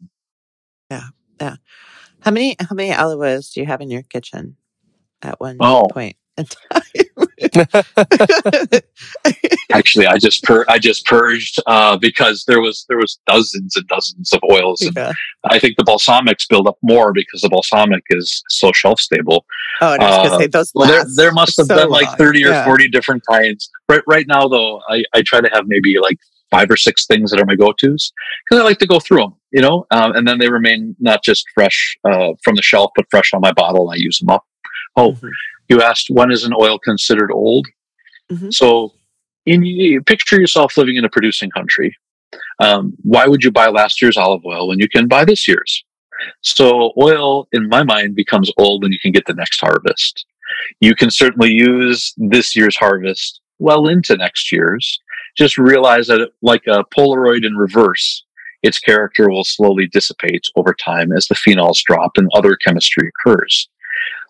[2.22, 4.56] How many how many oils do you have in your kitchen
[5.22, 5.88] at one Oh.
[5.92, 6.16] point?
[6.38, 6.82] and time.
[9.72, 13.88] Actually, I just pur- I just purged uh, because there was there was dozens and
[13.88, 14.82] dozens of oils.
[14.82, 15.12] And yeah.
[15.50, 19.46] I think the balsamics build up more because the balsamic is so shelf stable.
[19.82, 20.72] Oh, and I was Uh, gonna say those.
[20.74, 22.66] Well, there there must have so been like thirty or Yeah.
[22.66, 23.70] forty different kinds.
[23.88, 26.18] Right right now, though, I, I try to have maybe like
[26.52, 28.12] five or six things that are my go tos
[28.46, 31.24] because I like to go through them, you know, um, and then they remain not
[31.24, 33.90] just fresh uh, from the shelf, but fresh on my bottle.
[33.90, 34.46] And I use them up.
[34.96, 35.30] Oh, Mhm.
[35.70, 37.68] you asked when is an oil considered old?
[38.32, 38.54] Mhm.
[38.54, 38.94] So,
[39.46, 41.96] in you picture yourself living in a producing country.
[42.60, 45.84] Um, why would you buy last year's olive oil when you can buy this year's?
[46.42, 50.26] So, oil, in my mind, becomes old when you can get the next harvest.
[50.82, 55.00] You can certainly use this year's harvest well into next year's.
[55.38, 58.26] Just realize that, like a Polaroid in reverse,
[58.62, 63.70] its character will slowly dissipate over time as the phenols drop and other chemistry occurs.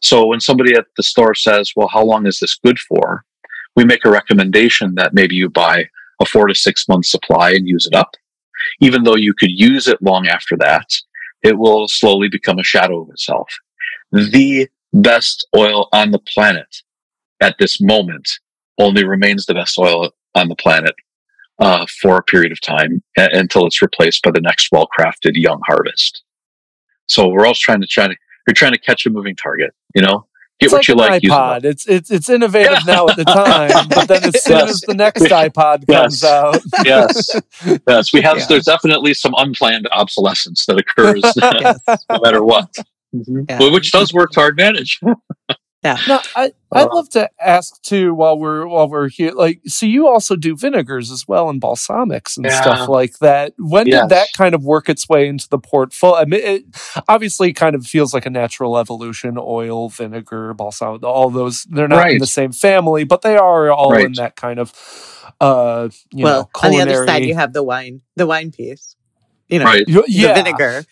[0.02, 3.26] So when somebody at the store says, well, how long is this good for?
[3.76, 5.86] We make a recommendation that maybe you buy
[6.22, 8.16] a four to six month supply and use it up.
[8.82, 10.88] Even though you could use it long after that,
[11.44, 13.48] it will slowly become a shadow of itself.
[14.12, 16.84] The best oil on the planet
[17.42, 18.30] at this moment
[18.80, 20.96] only remains the best oil on the planet
[21.60, 25.32] uh, for a period of time a- until it's replaced by the next well crafted
[25.36, 26.24] young harvest.
[27.08, 28.16] So we're always trying to try to
[28.48, 30.26] you're trying to catch a moving target, you know?
[30.60, 31.24] Get It's what like you an like.
[31.24, 31.62] use it up.
[31.62, 31.66] iPod.
[31.66, 34.70] It's it's it's innovative now at the time, but then as soon Yes.
[34.72, 36.24] as the next iPod comes Yes.
[36.24, 37.30] out, yes,
[37.88, 38.14] yes.
[38.14, 38.38] We have.
[38.40, 38.46] Yeah.
[38.50, 41.78] There's definitely some unplanned obsolescence that occurs Yes.
[42.10, 42.74] no matter what,
[43.14, 43.70] Yeah.
[43.72, 45.00] Which does work to our advantage.
[46.06, 49.32] No, I I'd Uh, love to ask too while we're while we're here.
[49.32, 52.52] Like, so you also do vinegars as well and balsamics and Yeah.
[52.52, 53.54] stuff like that.
[53.58, 54.02] When Yes.
[54.02, 56.18] did that kind of work its way into the portfolio?
[56.22, 56.64] I mean, it
[57.08, 59.38] obviously kind of feels like a natural evolution.
[59.40, 64.04] Oil, vinegar, balsamic, all those they're not in the same family, but they are all
[64.04, 64.74] in that kind of
[65.42, 68.96] uh you well, know on the other side, you have the wine, the wine piece.
[69.50, 69.86] You know, Right.
[70.16, 70.34] The yeah.
[70.34, 70.88] vinegar.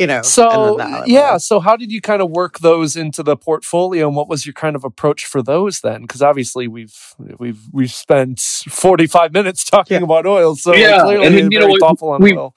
[0.00, 2.60] You know, So and then the olive yeah, so how did you kind of work
[2.60, 6.02] those into the portfolio, and what was your kind of approach for those then?
[6.02, 6.96] Because obviously we've
[7.38, 10.04] we've we've spent forty five minutes talking Yeah.
[10.04, 12.54] about oil, so Yeah, clearly and then, you know, very we- thoughtful on we- oil.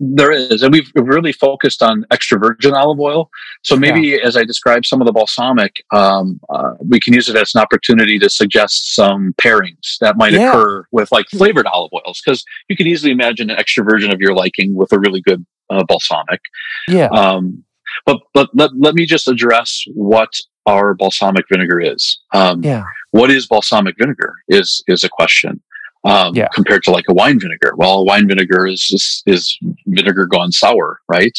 [0.00, 3.30] There is, and we've really focused on extra virgin olive oil.
[3.64, 7.34] So maybe, as I described some of the balsamic, um, uh, we can use it
[7.34, 10.50] as an opportunity to suggest some pairings that might Yeah.
[10.50, 14.20] occur with like flavored olive oils, because you can easily imagine an extra virgin of
[14.20, 16.40] your liking with a really good uh, balsamic.
[16.88, 17.64] Yeah, Um,
[18.06, 20.32] but but let, let me just address what
[20.66, 22.18] our balsamic vinegar is.
[22.34, 25.60] Um, yeah, what is balsamic vinegar is is a question
[26.04, 26.48] um, Yeah.
[26.54, 27.72] compared to like a wine vinegar.
[27.76, 31.36] Well, wine vinegar is is, is vinegar gone sour, right?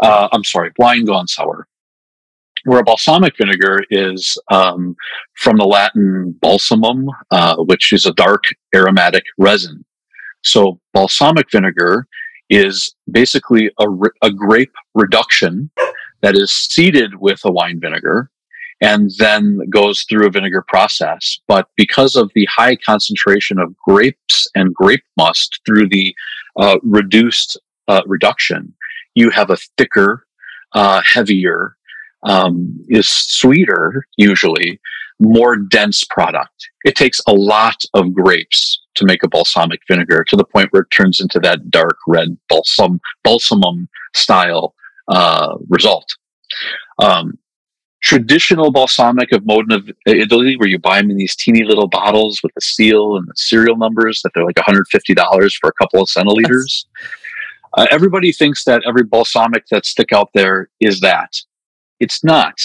[0.00, 1.68] Uh, I'm sorry, wine gone sour.
[2.64, 4.96] Where a balsamic vinegar is um,
[5.36, 8.44] from the Latin balsamum, uh, which is a dark
[8.74, 9.84] aromatic resin.
[10.44, 12.06] So balsamic vinegar
[12.54, 13.86] is basically a,
[14.22, 15.70] a grape reduction
[16.22, 18.30] that is seeded with a wine vinegar
[18.80, 21.40] and then goes through a vinegar process.
[21.48, 26.14] But because of the high concentration of grapes and grape must through the
[26.56, 28.72] uh, reduced uh, reduction,
[29.16, 30.24] you have a thicker,
[30.74, 31.76] uh, heavier,
[32.22, 34.80] um, is sweeter usually,
[35.20, 36.68] more dense product.
[36.84, 40.82] It takes a lot of grapes to make a balsamic vinegar to the point where
[40.82, 44.74] it turns into that dark red balsam balsamum style
[45.08, 46.16] uh, result.
[46.98, 47.38] Um,
[48.02, 52.52] traditional balsamic of Modena, Italy, where you buy them in these teeny little bottles with
[52.54, 56.84] the seal and the serial numbers that they're like $150 for a couple of centiliters.
[57.76, 61.32] Uh, everybody thinks that every balsamic that stick out there is that.
[61.98, 62.60] It's not.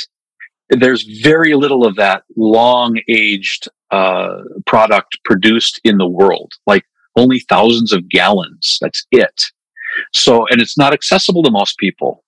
[0.69, 6.83] There's very little of that long aged uh, product produced in the world, like
[7.15, 8.77] only thousands of gallons.
[8.81, 9.41] That's it.
[10.13, 12.23] So, and it's not accessible to most people.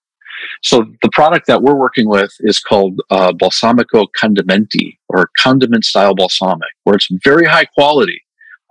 [0.63, 6.15] So the product that we're working with is called uh, Balsamico Condimenti or condiment style
[6.15, 8.21] balsamic, where it's very high quality.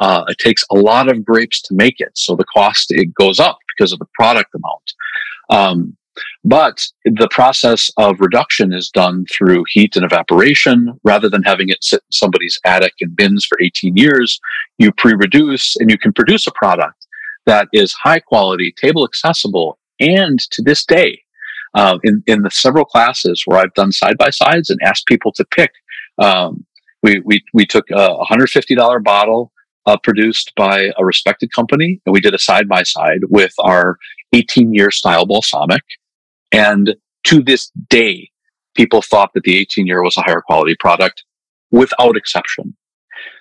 [0.00, 3.38] Uh, it takes a lot of grapes to make it, so the cost it goes
[3.38, 4.92] up because of the product amount.
[5.50, 5.96] Um,
[6.44, 11.82] but the process of reduction is done through heat and evaporation rather than having it
[11.82, 14.40] sit in somebody's attic and bins for 18 years.
[14.78, 17.06] You pre-reduce and you can produce a product
[17.46, 21.22] that is high quality, table accessible, and to this day,
[21.74, 25.32] uh, in in the several classes where I've done side by sides and asked people
[25.32, 25.70] to pick.
[26.18, 26.64] Um,
[27.02, 29.52] we we we took a $150 bottle
[29.86, 33.98] uh, produced by a respected company, and we did a side by side with our
[34.32, 35.82] 18 year style balsamic.
[36.52, 36.94] And
[37.24, 38.30] to this day,
[38.74, 41.24] people thought that the 18 year was a higher quality product.
[41.70, 42.76] without exception.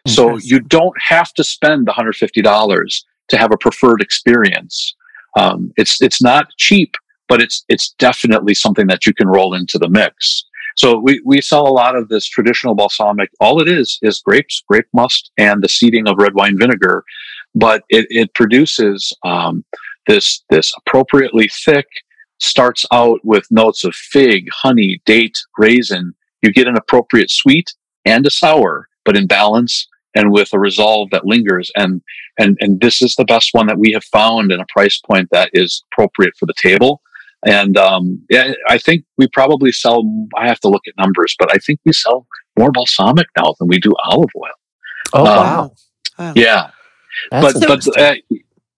[0.05, 4.95] So you don't have to spend the $150 to have a preferred experience.
[5.37, 6.95] Um, it's it's not cheap,
[7.27, 10.45] but it's it's definitely something that you can roll into the mix.
[10.75, 13.29] So we, we sell a lot of this traditional balsamic.
[13.39, 17.03] All it is is grapes, grape must, and the seeding of red wine vinegar,
[17.53, 19.65] but it, it produces um,
[20.07, 21.85] this this appropriately thick.
[22.39, 26.13] Starts out with notes of fig, honey, date, raisin.
[26.41, 27.73] You get an appropriate sweet
[28.05, 31.71] and a sour, but in balance and with a resolve that lingers.
[31.75, 32.01] And
[32.37, 35.29] and and this is the best one that we have found in a price point
[35.31, 37.01] that is appropriate for the table.
[37.45, 40.03] And um, yeah, I think we probably sell.
[40.37, 42.27] I have to look at numbers, but I think we sell
[42.57, 44.51] more balsamic now than we do olive oil.
[45.13, 45.73] Oh Um, wow.
[46.17, 46.33] Wow.
[46.35, 46.71] Yeah,
[47.31, 48.15] That's but but uh,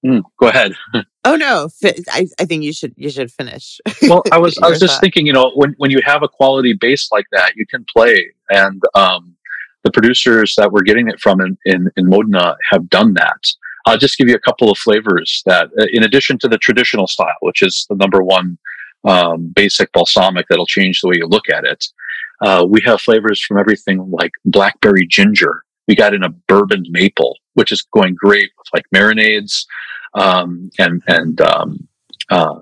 [0.05, 0.73] mm, go ahead.
[1.23, 1.69] Oh no,
[2.11, 3.79] I, I think you should you should finish.
[4.01, 5.01] Well, I was I was just thought.
[5.01, 8.33] thinking, you know, when when you have a quality base like that, you can play,
[8.49, 9.35] and um,
[9.83, 13.43] the producers that we're getting it from in in, in Modena have done that.
[13.85, 17.07] I'll just give you a couple of flavors that, uh, in addition to the traditional
[17.07, 18.59] style, which is the number one
[19.05, 21.85] um, basic balsamic that'll change the way you look at it.
[22.41, 25.63] Uh, we have flavors from everything like blackberry ginger.
[25.87, 29.65] We got in a bourbon maple, which is going great with like marinades
[30.13, 31.87] um, and and um,
[32.29, 32.61] uh,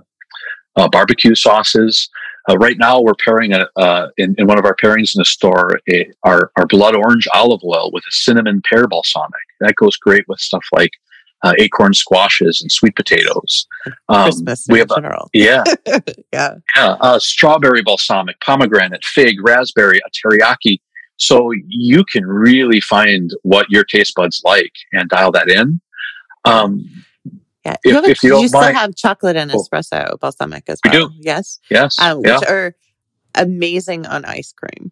[0.76, 2.10] uh, barbecue sauces.
[2.50, 5.26] Uh, right now, we're pairing a, uh, in, in one of our pairings in the
[5.26, 9.42] store a, our, our blood orange olive oil with a cinnamon pear balsamic.
[9.60, 10.92] That goes great with stuff like
[11.44, 13.68] uh, acorn squashes and sweet potatoes.
[14.08, 15.64] Um, Christmas we have a, yeah,
[16.34, 16.56] yeah.
[16.76, 20.80] yeah, uh, strawberry balsamic, pomegranate, fig, raspberry, a teriyaki.
[21.20, 25.80] So you can really find what your taste buds like and dial that in.
[26.46, 26.86] Um,
[27.66, 27.74] Yeah.
[27.84, 29.64] If- you, have if you don't still mind- have chocolate and Cool.
[29.68, 30.94] espresso balsamic as well.
[30.94, 31.14] We do.
[31.20, 31.60] Yes.
[31.70, 32.76] yes, Um, yeah, Which are
[33.36, 34.92] amazing on ice cream.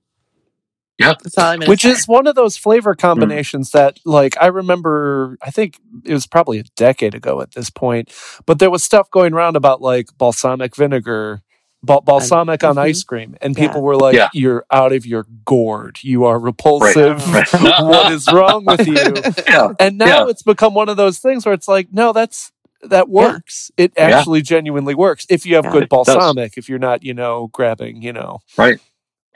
[0.99, 1.13] Yeah.
[1.23, 1.91] That's all I'm Which say.
[1.91, 6.59] is one of those flavor combinations that, like, I remember, I think it was probably
[6.59, 8.11] a decade ago at this point,
[8.45, 11.41] but there was stuff going around about like balsamic vinegar,
[11.83, 12.81] bal- balsamic on mhm.
[12.81, 13.35] ice cream.
[13.41, 13.67] And Yeah.
[13.67, 14.29] people were like, Yeah.
[14.33, 15.99] you're out of your gourd.
[16.01, 17.25] You are repulsive.
[17.33, 17.47] Right.
[17.81, 18.93] what is wrong with you?
[19.47, 20.29] yeah, And now Yeah.
[20.29, 22.51] it's become one of those things where it's like, no, that's
[22.83, 23.71] that works.
[23.75, 24.03] It Yeah.
[24.19, 25.71] actually genuinely works if you have Yeah.
[25.71, 26.57] good balsamic.
[26.57, 28.79] If you're not, you know, grabbing, you know, Right.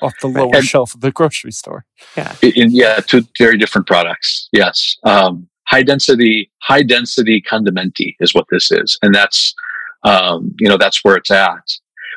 [0.01, 1.85] off the lower And- shelf of the grocery store.
[2.41, 4.47] In- in- yeah, two very different products.
[4.51, 9.53] Yes, um, high density, high density condimenti is what this is, and that's
[10.03, 11.63] um, you know that's where it's at.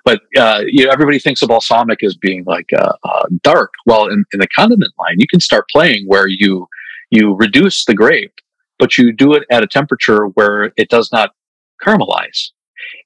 [0.05, 3.73] But uh, you know, everybody thinks of balsamic as being like uh, uh, dark.
[3.87, 6.69] Well, in, in the condiment line, you can start playing where you
[7.11, 8.35] you reduce the grape,
[8.79, 11.31] but you do it at a temperature where it does not
[11.83, 12.51] caramelize.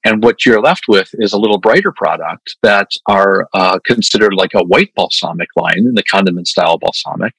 [0.03, 4.53] And what you're left with is a little brighter product that are uh, considered like
[4.53, 7.33] a white balsamic line in the condiment style balsamic.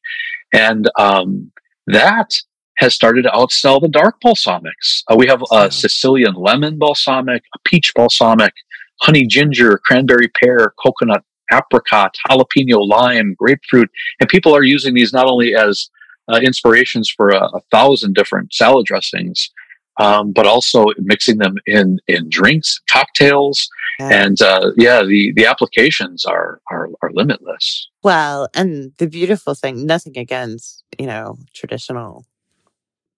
[0.53, 1.53] And um,
[1.87, 2.35] that
[2.79, 5.03] has started to outsell the dark balsamics.
[5.09, 8.55] Uh, we have a Sicilian lemon balsamic, a peach balsamic,
[9.01, 11.23] honey ginger, cranberry pear, coconut,
[11.53, 13.91] apricot, jalapeno lime, grapefruit.
[14.21, 15.89] And people are using these not only as
[16.29, 19.51] uh, inspirations for a, a thousand different salad dressings,
[19.99, 24.25] um, but also mixing them in in drinks, cocktails, Yeah.
[24.25, 27.89] and uh, yeah, the the applications are are are limitless.
[28.03, 32.25] Well, and the beautiful thing, nothing against, you know, traditional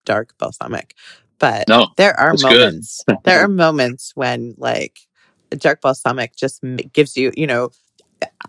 [0.04, 0.94] dark balsamic,
[1.38, 4.98] but No, there are moments, there are moments when like
[5.52, 7.70] a dark balsamic just gives you, you know,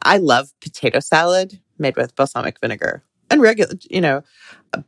[0.04, 4.24] I love potato salad made with balsamic vinegar and regular, you know,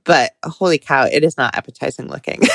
[0.03, 2.41] but holy cow, it is not appetizing looking.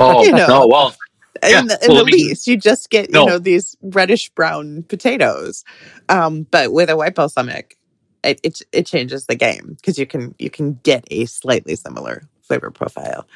[0.00, 0.46] Oh You know.
[0.48, 0.96] no, well,
[1.42, 3.20] Yeah, in the, in well, the I least, you just get, No.
[3.20, 5.64] you know, these reddish brown potatoes.
[6.08, 7.78] Um, but with a white balsamic,
[8.24, 12.22] it, it, it changes the game because you can, you can get a slightly similar
[12.42, 13.26] flavor profile.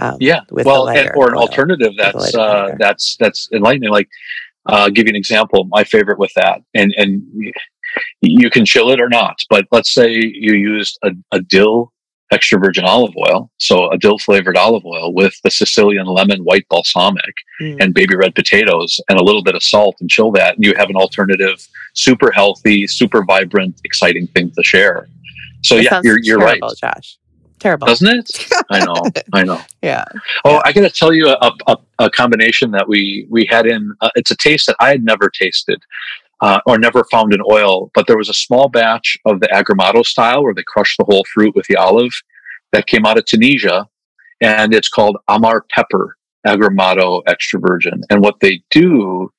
[0.00, 0.40] Um, yeah.
[0.50, 1.42] with well, and or an oil.
[1.42, 3.90] alternative that's uh, that's that's enlightening.
[3.90, 4.08] Like,
[4.68, 5.64] uh, I'll give you an example.
[5.64, 7.22] My favorite with that, and and
[8.22, 9.38] you can chill it or not.
[9.50, 11.92] But let's say you used a, a dill
[12.32, 16.66] extra virgin olive oil, so a dill flavored olive oil with the Sicilian lemon white
[16.70, 17.76] balsamic Mm.
[17.78, 20.72] and baby red potatoes and a little bit of salt and chill that, and you
[20.78, 21.56] have an alternative,
[21.94, 25.08] super healthy, super vibrant, exciting thing to share.
[25.62, 27.18] So It yeah, you're you're right, Josh.
[27.60, 27.86] Terrible.
[27.86, 28.48] doesn't it?
[28.70, 28.94] I know,
[29.32, 29.60] I know.
[29.82, 30.04] yeah.
[30.44, 30.62] Oh, Yeah.
[30.64, 33.94] I got to tell you a, a, a combination that we we had in.
[34.00, 35.80] Uh, it's a taste that I had never tasted
[36.40, 40.04] uh, or never found in oil, but there was a small batch of the Agrumato
[40.04, 42.12] style where they crush the whole fruit with the olive
[42.72, 43.86] that came out of Tunisia,
[44.40, 48.00] and it's called Amar Pepper Agrumato Extra Virgin.
[48.10, 49.30] And what they do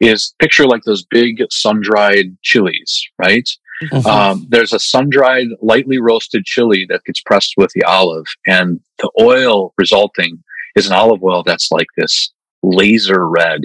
[0.00, 3.48] is picture like those big sun dried chilies, right?
[3.82, 4.06] Mm-hmm.
[4.06, 9.10] Um, there's a sun-dried, lightly roasted chili that gets pressed with the olive, and the
[9.20, 10.42] oil resulting
[10.76, 13.62] is an olive oil that's like this laser red,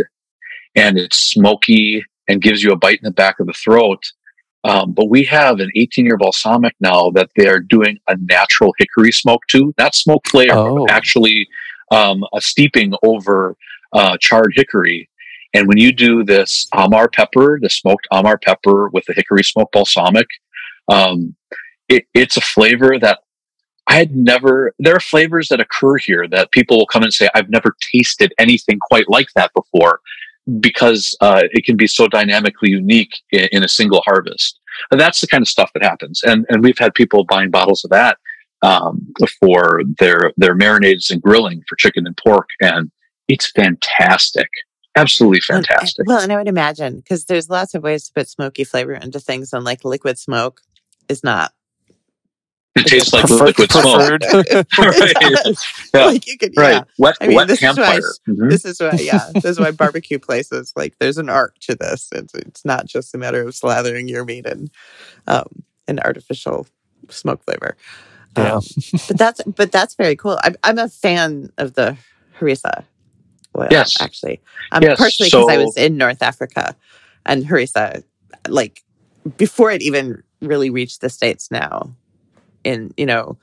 [0.76, 4.04] and it's smoky and gives you a bite in the back of the throat.
[4.64, 9.12] Um, but we have an 18 year balsamic now that they're doing a natural hickory
[9.12, 10.88] smoke to, not smoke flavor, oh.
[10.90, 11.48] actually
[11.92, 13.56] um, a steeping over
[13.94, 15.10] uh, charred hickory.
[15.56, 19.72] And when you do this Amar pepper, the smoked Amar pepper with the hickory smoked
[19.72, 20.28] balsamic,
[20.90, 21.34] um,
[21.88, 23.20] it, it's a flavor that
[23.88, 27.30] I had never, there are flavors that occur here that people will come and say,
[27.34, 30.02] I've never tasted anything quite like that before
[30.60, 34.60] because uh, it can be so dynamically unique in, in, a single harvest.
[34.92, 36.22] And that's the kind of stuff that happens.
[36.24, 38.18] And, and we've had people buying bottles of that
[38.62, 39.08] um,
[39.40, 42.50] for their, their marinades and grilling for chicken and pork.
[42.62, 42.92] And
[43.28, 44.50] it's fantastic.
[44.96, 46.00] Absolutely fantastic.
[46.00, 48.94] And, well, and I would imagine because there's lots of ways to put smoky flavor
[48.94, 50.62] into things, and like liquid smoke
[51.10, 51.54] is not
[52.76, 54.22] it tastes like liquid smoke.
[54.78, 55.14] right.
[55.94, 56.06] Yeah.
[56.06, 56.62] Like you could, yeah.
[56.62, 56.84] Right.
[56.98, 58.00] Wet, I mean, wet this campfire.
[58.00, 58.50] Is why, mm-hmm.
[58.50, 59.32] This is why, yeah.
[59.34, 62.10] This is why barbecue places like there's an art to this.
[62.12, 64.70] It's it's not just a matter of slathering your meat in
[65.28, 66.68] um, an artificial
[67.10, 67.78] smoke flavor.
[68.38, 68.56] Yeah.
[68.56, 68.64] Um,
[69.08, 70.38] but that's but that's very cool.
[70.44, 71.98] I'm I'm a fan of the
[72.40, 72.84] harissa
[73.58, 73.68] oil.
[73.72, 74.42] Yes, actually,
[74.72, 74.98] um, yes.
[74.98, 76.76] partially because so, I was in North Africa,
[77.26, 78.04] and harissa,
[78.48, 78.84] like
[79.38, 81.96] before it even really reached the states now
[82.64, 83.38] in you know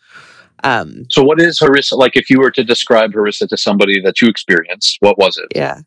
[0.65, 4.21] um, so what is harissa like if you were to describe harissa to somebody that
[4.21, 5.81] you experienced what was it yeah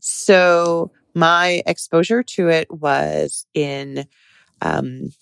[0.00, 4.06] so my exposure to it was in
[4.60, 5.12] um,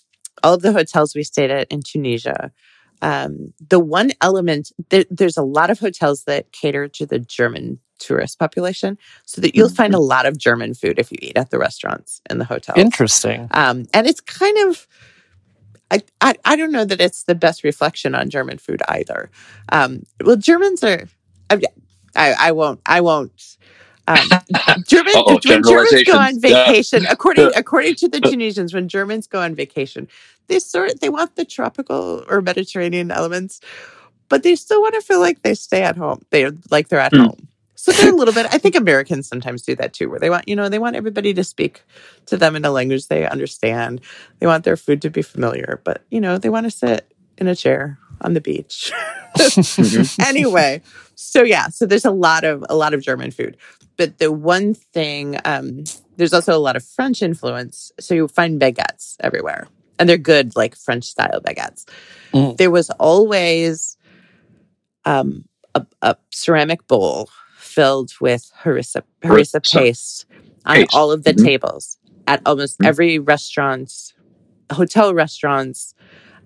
[0.43, 2.51] all of the hotels we stayed at in tunisia
[3.01, 7.79] um, the one element there, there's a lot of hotels that cater to the german
[7.97, 10.07] tourist population so that you'll find a mm-hmm.
[10.07, 13.85] lot of german food if you eat at the restaurants in the hotel interesting um,
[13.93, 14.87] and it's kind of
[15.89, 19.29] I, I, I don't know that it's the best reflection on German food either.
[19.71, 21.05] Um, well, Germans are.
[21.49, 21.61] I,
[22.15, 22.81] I, I won't.
[22.85, 23.57] I won't.
[24.07, 24.17] Um,
[24.87, 27.11] German, when Germans go on vacation, yeah.
[27.11, 30.07] according according to the Tunisians, when Germans go on vacation,
[30.47, 33.61] they sort they want the tropical or Mediterranean elements,
[34.29, 36.21] but they still want to feel like they stay at home.
[36.31, 37.27] They like they're at mm.
[37.27, 37.46] home.
[37.87, 40.49] So they're a little bit, I think Americans sometimes do that too, where they want,
[40.49, 41.83] you know, they want everybody to speak
[42.25, 44.01] to them in a language they understand.
[44.39, 47.47] They want their food to be familiar, but, you know, they want to sit in
[47.47, 48.91] a chair on the beach.
[49.37, 50.21] Mm-hmm.
[50.27, 50.81] anyway,
[51.15, 53.55] so yeah, so there's a lot of a lot of German food,
[53.95, 55.85] but the one thing um,
[56.17, 57.91] there's also a lot of French influence.
[57.99, 59.67] So you find baguettes everywhere,
[59.99, 61.85] and they're good, like French style baguettes.
[62.33, 62.57] Mm.
[62.57, 63.97] There was always
[65.05, 67.29] um, a, a ceramic bowl
[67.77, 70.25] filled with harissa, harissa paste
[70.65, 70.95] on paste.
[70.95, 71.45] all of the mm-hmm.
[71.45, 72.87] tables at almost mm-hmm.
[72.87, 74.13] every restaurant,
[74.71, 75.93] hotel restaurants,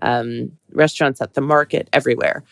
[0.01, 2.43] um, restaurants at the market, everywhere.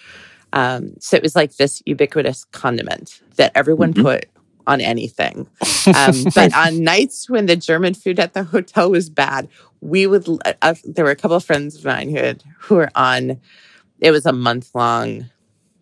[0.53, 4.03] Um, so it was like this ubiquitous condiment that everyone mm-hmm.
[4.03, 4.29] put
[4.65, 5.49] on anything.
[5.93, 9.49] Um, but on nights when the German food at the hotel was bad,
[9.81, 10.25] we would.
[10.61, 13.41] Uh, there were a couple of friends of mine who had who were on.
[13.99, 15.25] It was a month long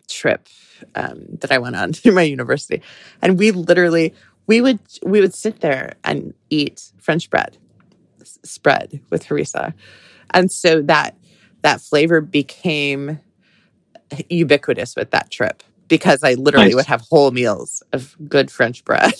[0.08, 0.48] trip
[0.94, 2.82] um, that I went on through my university,
[3.22, 4.14] and we literally
[4.46, 7.58] we would we would sit there and eat French bread
[8.22, 9.74] spread with harissa,
[10.30, 11.16] and so that
[11.62, 13.20] that flavor became
[14.28, 16.74] ubiquitous with that trip because I literally nice.
[16.76, 19.14] would have whole meals of good French bread.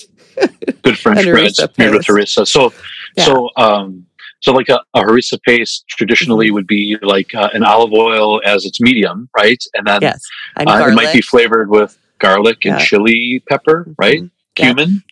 [0.83, 2.47] good French bread made with harissa.
[2.47, 2.73] So
[3.17, 3.25] yeah.
[3.25, 4.07] so um
[4.41, 6.55] so like a, a harissa paste traditionally mm-hmm.
[6.55, 9.63] would be like uh, an olive oil as its medium, right?
[9.75, 10.23] And then yes.
[10.57, 12.85] and uh, it might be flavored with garlic and yeah.
[12.85, 13.93] chili pepper, mm-hmm.
[13.99, 14.21] right?
[14.21, 14.27] Mm-hmm.
[14.55, 15.03] Cumin.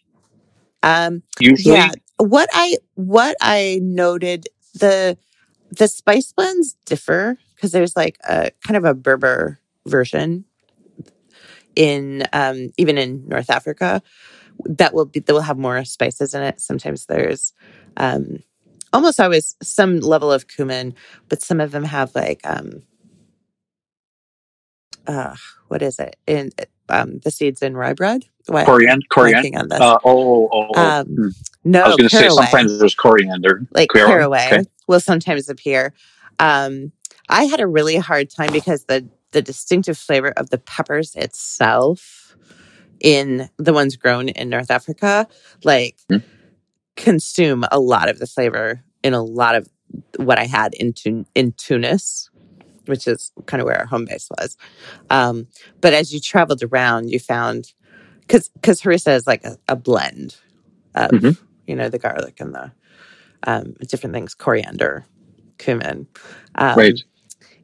[0.82, 1.06] Yeah.
[1.06, 1.90] Um, Usually, yeah.
[2.18, 5.18] What I what I noted the
[5.70, 10.44] the spice blends differ because there's like a kind of a Berber version
[11.74, 14.02] in um, even in North Africa
[14.64, 16.60] that will be that will have more spices in it.
[16.60, 17.52] Sometimes there's
[17.96, 18.42] um,
[18.92, 20.94] almost always some level of cumin,
[21.28, 22.82] but some of them have like um
[25.06, 25.34] uh
[25.68, 26.16] what is it?
[26.26, 26.50] In
[26.88, 28.24] um the seeds in rye bread?
[28.46, 28.66] What?
[28.66, 29.80] Coriander coriander on this.
[29.80, 30.80] Uh, oh, oh, oh.
[30.80, 31.28] Um, hmm.
[31.64, 33.66] no I was gonna say sometimes there's coriander.
[33.72, 34.64] Like caraway, okay.
[34.86, 35.92] will sometimes appear.
[36.38, 36.92] Um
[37.28, 42.36] I had a really hard time because the the distinctive flavor of the peppers itself
[43.00, 45.26] in the ones grown in North Africa,
[45.64, 46.22] like mm
[46.96, 49.68] consume a lot of the flavor in a lot of
[50.16, 52.30] what I had in, Tun- in Tunis,
[52.86, 54.56] which is kind of where our home base was.
[55.10, 55.46] Um,
[55.80, 57.72] but as you traveled around, you found
[58.20, 60.36] because because harissa is like a, a blend
[60.96, 61.44] of mm-hmm.
[61.68, 62.72] you know the garlic and the
[63.44, 65.06] um, different things, coriander,
[65.58, 66.06] cumin.
[66.56, 67.00] Um, Right.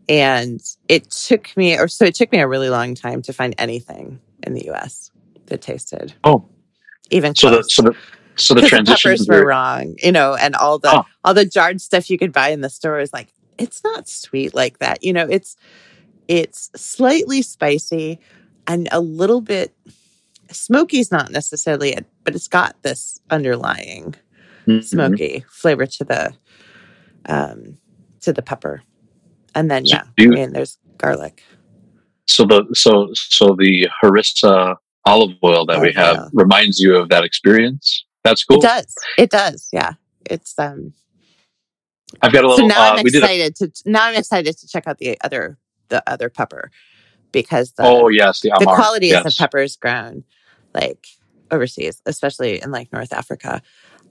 [0.08, 3.54] And it took me, or so it took me a really long time to find
[3.56, 5.10] anything in the U.S.
[5.46, 6.44] that tasted Oh,
[7.10, 7.96] even so the so the
[8.36, 11.02] so the transition peppers is were wrong, you know, and all the Huh.
[11.24, 14.54] all the jarred stuff you could buy in the store is like it's not sweet
[14.54, 15.02] like that.
[15.04, 15.56] You know, it's
[16.28, 18.18] it's slightly spicy
[18.66, 19.74] and a little bit
[20.50, 24.14] smoky's not necessarily it, but it's got this underlying
[24.66, 24.84] Mhm.
[24.84, 26.34] smoky flavor to the
[27.26, 27.78] um
[28.20, 28.82] to the pepper.
[29.54, 31.42] And then So yeah, you- I mean there's garlic.
[32.26, 36.30] So the so so the harissa olive oil that we have oil.
[36.32, 38.04] reminds you of that experience.
[38.24, 38.58] That's cool.
[38.58, 38.94] It does.
[39.18, 39.68] It does.
[39.72, 39.92] Yeah.
[40.30, 40.94] It's um
[42.20, 42.68] I've got a little.
[42.68, 43.14] so now uh, I'm did.
[43.14, 45.58] A, excited to now I'm excited to check out the other
[45.88, 46.70] the other pepper
[47.32, 49.24] because the oh yes, the, the Amar, quality yes.
[49.24, 50.24] of the peppers grown
[50.74, 51.06] like
[51.50, 53.62] overseas, especially in like North Africa.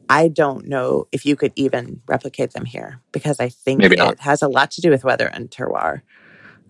[0.09, 3.99] I don't know if you could even replicate them here because I think Maybe it
[3.99, 4.19] not.
[4.19, 6.01] has a lot to do with weather and terroir.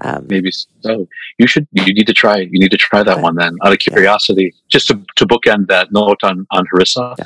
[0.03, 1.07] Um, Maybe so.
[1.37, 1.67] You should.
[1.71, 2.37] You need to try.
[2.37, 3.21] You need to try that Okay.
[3.21, 3.93] one then, out of Yeah.
[3.93, 4.53] curiosity.
[4.69, 7.15] Just to, to bookend that note on on harissa.
[7.19, 7.25] Yeah.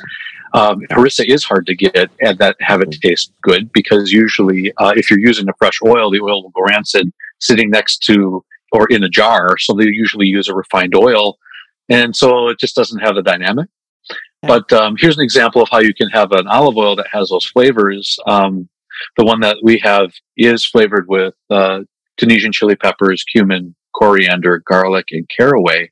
[0.54, 3.00] Um, harissa is hard to get and that have it Mhm.
[3.00, 6.62] taste good because usually, uh, if you're using a fresh oil, the oil will go
[6.68, 7.10] rancid
[7.40, 9.56] sitting next to or in a jar.
[9.58, 11.38] So they usually use a refined oil,
[11.88, 13.68] and so it just doesn't have the dynamic.
[14.42, 14.48] Yeah.
[14.48, 17.30] But um, here's an example of how you can have an olive oil that has
[17.30, 18.18] those flavors.
[18.26, 18.68] Um,
[19.16, 21.80] the one that we have is flavored with uh,
[22.16, 25.90] Tunisian chili peppers, cumin, coriander, garlic, and caraway,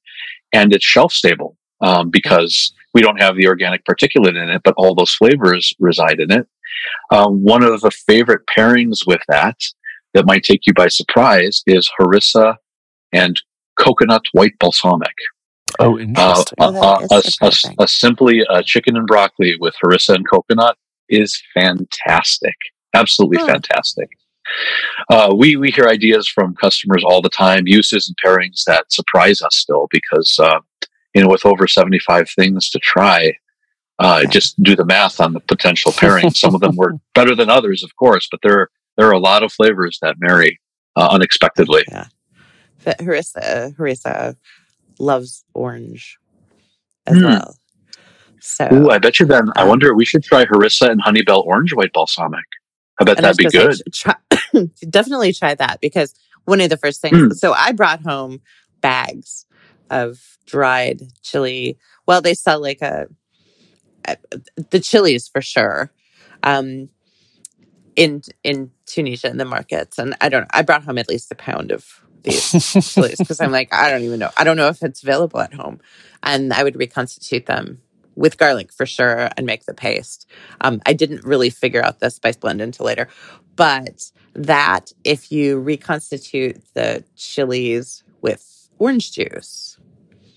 [0.53, 4.75] and it's shelf stable um, because we don't have the organic particulate in it, but
[4.77, 6.47] all those flavors reside in it.
[7.13, 9.57] Um, one of the favorite pairings with that
[10.13, 12.57] that might take you by surprise is harissa
[13.13, 13.41] and
[13.79, 15.15] coconut white balsamic.
[15.81, 16.55] Oh, Uh, interesting.
[16.61, 17.77] uh, Oh, uh, is a, a- surprising.
[17.81, 20.77] a simply a chicken and broccoli with harissa and coconut
[21.09, 22.55] is fantastic.
[22.95, 23.47] Absolutely Huh.
[23.47, 24.09] fantastic.
[25.11, 29.41] Uh, we we hear ideas from customers all the time, uses and pairings that surprise
[29.43, 30.61] us still because uh,
[31.15, 33.33] you know with over seventy five things to try,
[33.99, 36.37] uh, just do the math on the potential pairings.
[36.37, 39.43] Some of them were better than others, of course, but there there are a lot
[39.43, 40.61] of flavors that marry
[40.97, 41.85] uh, unexpectedly.
[41.89, 42.07] yeah,
[42.85, 44.37] but harissa harissa
[44.99, 46.19] loves orange
[47.07, 47.25] as Hmm.
[47.25, 47.57] well.
[48.41, 49.49] So Ooh, I bet you then.
[49.57, 49.95] I Um, wonder.
[49.95, 52.45] We should try harissa and honeybell orange white balsamic.
[53.01, 53.81] I bet that'd be good.
[53.93, 54.15] try,
[54.91, 57.17] definitely try that because one of the first things.
[57.17, 57.35] Mm.
[57.35, 58.41] So I brought home
[58.81, 59.47] bags
[59.91, 61.79] of dried chili.
[62.07, 63.07] Well, they sell like a,
[64.07, 64.17] a
[64.71, 65.91] the chilies for sure.
[66.43, 66.91] Um,
[67.97, 70.47] in in Tunisia in the markets, and I don't.
[70.51, 72.51] I brought home at least a pound of these
[72.93, 74.31] chilies because I'm like, I don't even know.
[74.37, 75.81] I don't know if it's available at home,
[76.23, 77.81] and I would reconstitute them
[78.17, 80.31] with garlic for sure and make the paste.
[80.61, 83.09] Um, I didn't really figure out the spice blend until later,
[83.57, 89.79] but that if you reconstitute the chilies with orange juice,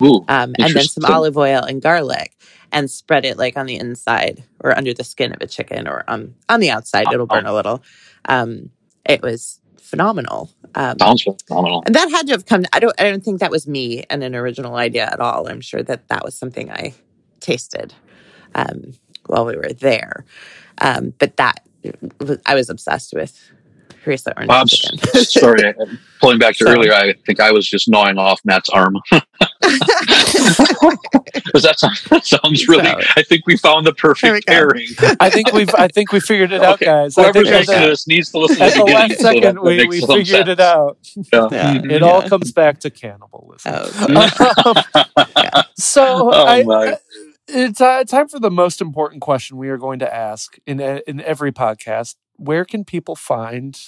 [0.03, 2.33] Ooh, um, and then some olive oil and garlic,
[2.71, 6.03] and spread it like on the inside or under the skin of a chicken or
[6.07, 7.81] um, on the outside, it'll burn a little.
[8.25, 8.69] Um,
[9.05, 10.51] it was phenomenal.
[10.75, 11.83] Um, sounds phenomenal.
[11.85, 12.65] and that had to have come.
[12.73, 12.93] I don't.
[12.99, 15.47] I don't think that was me and an original idea at all.
[15.47, 16.93] I'm sure that that was something I
[17.51, 17.93] tasted
[18.55, 18.93] um,
[19.27, 20.25] while we were there.
[20.79, 21.65] Um, but that
[22.45, 23.33] I was obsessed with
[24.03, 24.97] harissa orange I'm chicken.
[25.25, 25.73] sorry.
[26.19, 28.95] Pulling back to So- earlier, I think I was just gnawing off Matt's arm.
[31.33, 32.83] Because that, sounds- that sounds really.
[32.85, 34.85] So- I think we found the perfect pairing.
[35.19, 37.17] I think we've I think we figured it out, guys.
[37.17, 39.09] I Whoever's think listening to this needs to listen at to the the beginning.
[39.09, 40.97] last so that second, that we, makes we some figured it out.
[41.15, 41.47] Yeah.
[41.51, 41.73] Yeah.
[41.77, 41.91] Mhm.
[41.91, 43.73] It all comes back to cannibalism.
[43.75, 44.83] Oh,
[45.75, 46.97] so Oh, I, my.
[47.47, 51.01] It's uh, time for the most important question we are going to ask in e-
[51.07, 52.15] in every podcast.
[52.35, 53.79] Where can people find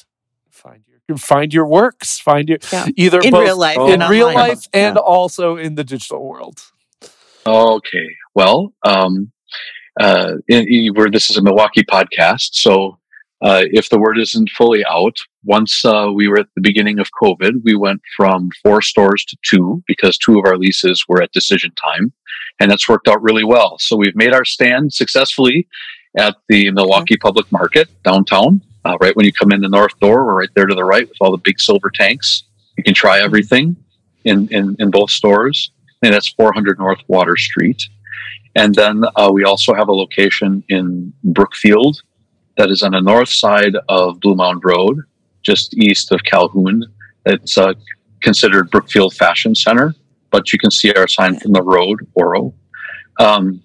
[0.49, 2.19] find your find your works?
[2.19, 2.87] Find your Yeah.
[2.95, 3.91] either in both real life, Oh.
[3.91, 4.49] in real online.
[4.49, 5.01] life and Yeah.
[5.01, 6.59] also in the digital world.
[7.45, 8.07] Okay.
[8.35, 9.31] Well, um,
[9.99, 12.97] uh, in, in- where this is a Milwaukee podcast, so
[13.41, 17.07] uh, if the word isn't fully out, once uh, we were at the beginning of
[17.21, 21.31] COVID, we went from four stores to two because two of our leases were at
[21.31, 22.11] decision time,
[22.59, 23.77] and that's worked out really well.
[23.79, 25.67] So we've made our stand successfully
[26.17, 28.61] at the Milwaukee Public Market downtown.
[28.85, 31.07] Uh, right when you come in the north door, we're right there to the right
[31.07, 32.43] with all the big silver tanks.
[32.77, 33.75] You can try everything
[34.23, 35.71] in, in, in both stores
[36.01, 37.83] and that's 400 North Water Street.
[38.55, 42.01] And then uh, we also have a location in Brookfield
[42.57, 45.01] that is on the north side of Bluemound Road,
[45.49, 46.83] just east of Calhoun.
[47.25, 47.73] It's uh,
[48.21, 49.95] considered Brookfield Fashion Center,
[50.29, 52.53] but you can see our sign from the road, Oro.
[53.19, 53.61] Um,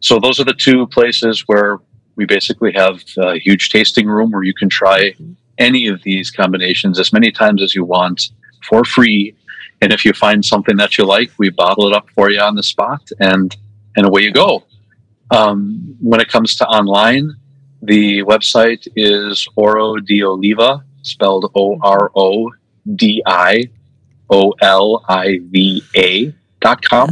[0.00, 1.78] so those are the two places where
[2.16, 5.14] we basically have a huge tasting room where you can try
[5.58, 8.18] any of these combinations as many times as you want
[8.68, 9.34] for free.
[9.80, 12.54] And if you find something that you like, we bottle it up for you on
[12.54, 13.56] the spot, and
[13.96, 14.64] and away you go.
[15.30, 17.26] Um, when it comes to online,
[17.82, 22.50] the website is Oro di Oliva, spelled O R O
[22.94, 23.70] D I
[24.30, 27.10] O L I V A dot com,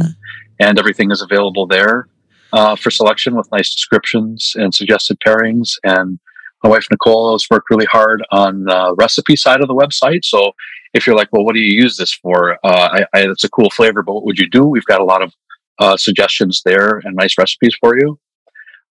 [0.59, 2.07] and everything is available there
[2.53, 5.77] uh, for selection with nice descriptions and suggested pairings.
[5.83, 6.19] And
[6.63, 10.23] my wife Nicole has worked really hard on the recipe side of the website.
[10.23, 10.51] So
[10.93, 12.57] if you're like, well, what do you use this for?
[12.63, 14.65] Uh, I, I, it's a cool flavor, but what would you do?
[14.65, 15.33] We've got a lot of
[15.79, 18.19] uh, suggestions there and nice recipes for you.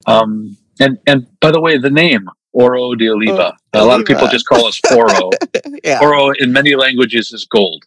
[0.06, 3.56] Um, and and by the way, the name Oro di Oliva.
[3.72, 5.30] Oh, a lot of people just call us Oro.
[5.84, 6.00] yeah.
[6.02, 7.84] Oro in many languages is gold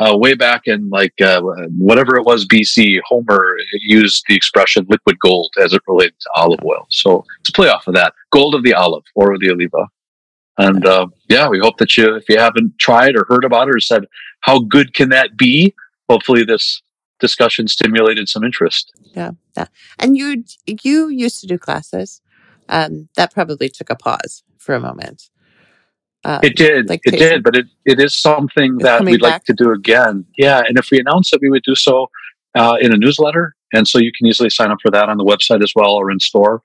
[0.00, 1.40] uh, way back in like uh,
[1.78, 6.60] whatever it was BC, Homer used the expression liquid gold as it related to olive
[6.64, 6.86] oil.
[6.90, 8.12] So let's play off of that.
[8.30, 9.88] Gold of the olive Oro di oliva.
[10.56, 13.74] And uh, yeah, we hope that you, if you haven't tried or heard about it
[13.74, 14.06] or said,
[14.40, 15.74] how good can that be?
[16.08, 16.80] Hopefully this
[17.18, 18.92] discussion stimulated some interest.
[19.14, 19.32] Yeah.
[19.56, 19.66] Yeah.
[19.98, 22.20] And you, you used to do classes.
[22.68, 25.28] Um, that probably took a pause for a moment.
[26.24, 26.88] Um, it did.
[26.88, 29.32] Like it did, but it, it is something that we'd back.
[29.32, 30.24] like to do again.
[30.38, 30.62] Yeah.
[30.66, 32.10] And if we announce it, we would do so
[32.54, 33.54] uh, in a newsletter.
[33.72, 36.10] And so you can easily sign up for that on the website as well or
[36.10, 36.62] in store.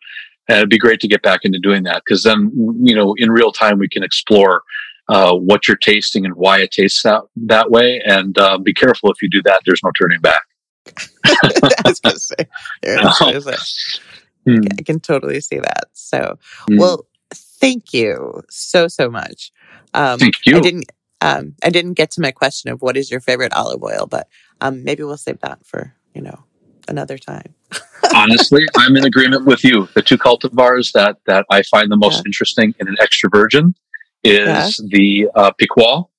[0.48, 3.32] And it'd be great to get back into doing that because then, you know, in
[3.32, 4.64] real time, we can explore
[5.10, 8.02] uh, what you're tasting and why it tastes that, that way.
[8.06, 10.44] And uh, be careful if you do that, there's no turning back.
[11.26, 12.48] I was going to say.
[12.84, 13.12] Yeah,
[14.58, 14.68] hmm.
[14.78, 15.86] I can totally see that.
[15.94, 16.38] So,
[16.70, 16.80] mm.
[16.80, 19.52] well, thank you so so much.
[19.94, 20.58] Um, thank you.
[20.58, 20.92] I didn't.
[21.22, 24.28] Um, I didn't get to my question of what is your favorite olive oil, but
[24.62, 26.44] um, maybe we'll save that for you know
[26.88, 27.54] another time.
[28.16, 29.88] Honestly, I'm in agreement with you.
[29.94, 32.24] The two cultivars that that I find the most yeah.
[32.26, 33.76] interesting in an extra virgin
[34.24, 34.88] is yeah.
[34.90, 36.10] the uh, Picual,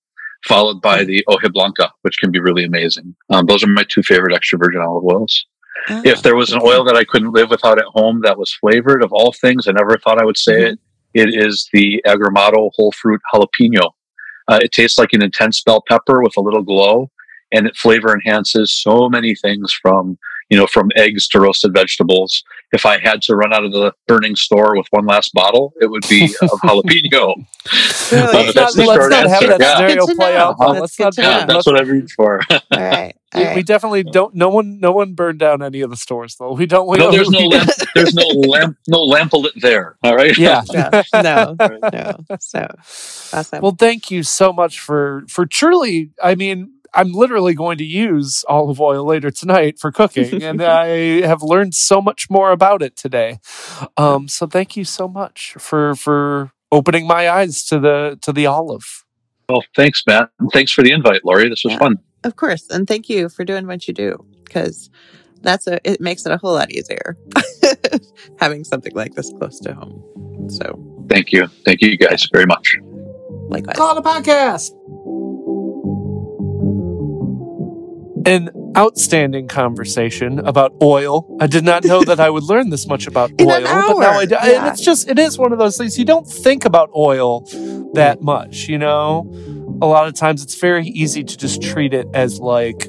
[0.46, 3.14] followed by the Hoja Blanca, which can be really amazing.
[3.30, 5.46] Um, those are my two favorite extra virgin olive oils.
[5.88, 8.52] Oh, if there was an oil that I couldn't live without at home that was
[8.52, 10.72] flavored, of all things, I never thought I would say mm-hmm.
[10.72, 10.78] it.
[11.12, 13.90] It is the Agrumato whole fruit jalapeno.
[14.48, 17.10] Uh, it tastes like an intense bell pepper with a little glow,
[17.52, 20.18] and it flavor enhances so many things from
[20.50, 22.42] you know from eggs to roasted vegetables.
[22.72, 25.90] If I had to run out of the burning store with one last bottle, it
[25.90, 27.34] would be of jalapeno.
[28.12, 28.48] really?
[28.48, 29.46] uh, that's not, the short answer.
[29.48, 29.76] That yeah.
[29.76, 30.56] scenario play out.
[30.60, 30.80] Uh-huh.
[30.80, 32.40] Let's not, yeah, that's what I read for.
[32.50, 33.16] All right.
[33.34, 33.56] We, right.
[33.56, 34.34] we, definitely don't.
[34.34, 36.52] No one, no one burned down any of the stores, though.
[36.52, 36.88] We don't.
[36.88, 37.70] We no, there's no lamp.
[37.94, 38.76] There's no lamp.
[38.88, 39.96] No lamplet there.
[40.02, 40.36] All right.
[40.36, 40.62] Yeah.
[41.14, 41.54] no.
[41.92, 42.16] No.
[42.40, 42.66] So
[43.32, 43.62] awesome.
[43.62, 46.10] Well, thank you so much for for truly.
[46.20, 51.26] I mean, I'm literally going to use olive oil later tonight for cooking, and I
[51.26, 53.38] have learned so much more about it today.
[53.96, 58.46] Um, so thank you so much for for opening my eyes to the to the
[58.46, 59.04] olive.
[59.48, 60.30] Well, thanks, Matt.
[60.38, 61.48] And thanks for the invite, Lori.
[61.48, 61.78] This was yeah.
[61.78, 61.96] fun.
[62.22, 62.68] Of course.
[62.70, 64.90] And thank you for doing what you do because
[65.42, 67.16] that's a, it makes it a whole lot easier
[68.38, 70.04] having something like this close to home.
[70.50, 71.46] So thank you.
[71.64, 72.76] Thank you guys very much.
[73.48, 73.76] Likewise.
[73.76, 74.70] Call a podcast.
[78.26, 81.36] An outstanding conversation about oil.
[81.40, 83.60] I did not know that I would learn this much about oil, but
[83.98, 84.34] now I do.
[84.34, 84.62] Yeah.
[84.62, 87.40] And it's just, it is one of those things you don't think about oil
[87.94, 89.26] that much, you know?
[89.82, 92.88] a lot of times it's very easy to just treat it as like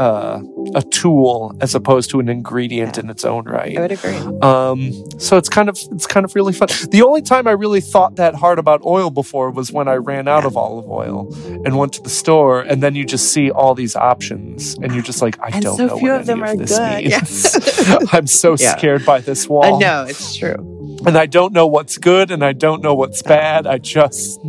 [0.00, 0.42] uh,
[0.74, 3.02] a tool as opposed to an ingredient yeah.
[3.02, 3.76] in its own right.
[3.76, 4.16] I would agree.
[4.40, 6.68] Um, so it's kind of it's kind of really fun.
[6.90, 10.26] The only time I really thought that hard about oil before was when I ran
[10.26, 10.48] out yeah.
[10.48, 11.30] of olive oil
[11.66, 15.02] and went to the store, and then you just see all these options, and you're
[15.02, 15.88] just like, I and don't know.
[15.88, 17.04] so know few what of them any of this good.
[17.04, 18.08] means.
[18.14, 19.74] I'm so scared by this wall.
[19.74, 23.22] I know it's true and I don't know what's good and I don't know what's
[23.22, 23.66] bad.
[23.66, 24.40] I just,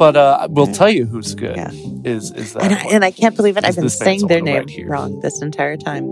[0.00, 1.56] but uh, we'll tell you who's good.
[1.56, 1.70] Yeah.
[2.04, 2.62] Is is that?
[2.62, 3.66] And I, and I can't believe it.
[3.66, 6.06] I've been saying their name right wrong this entire time.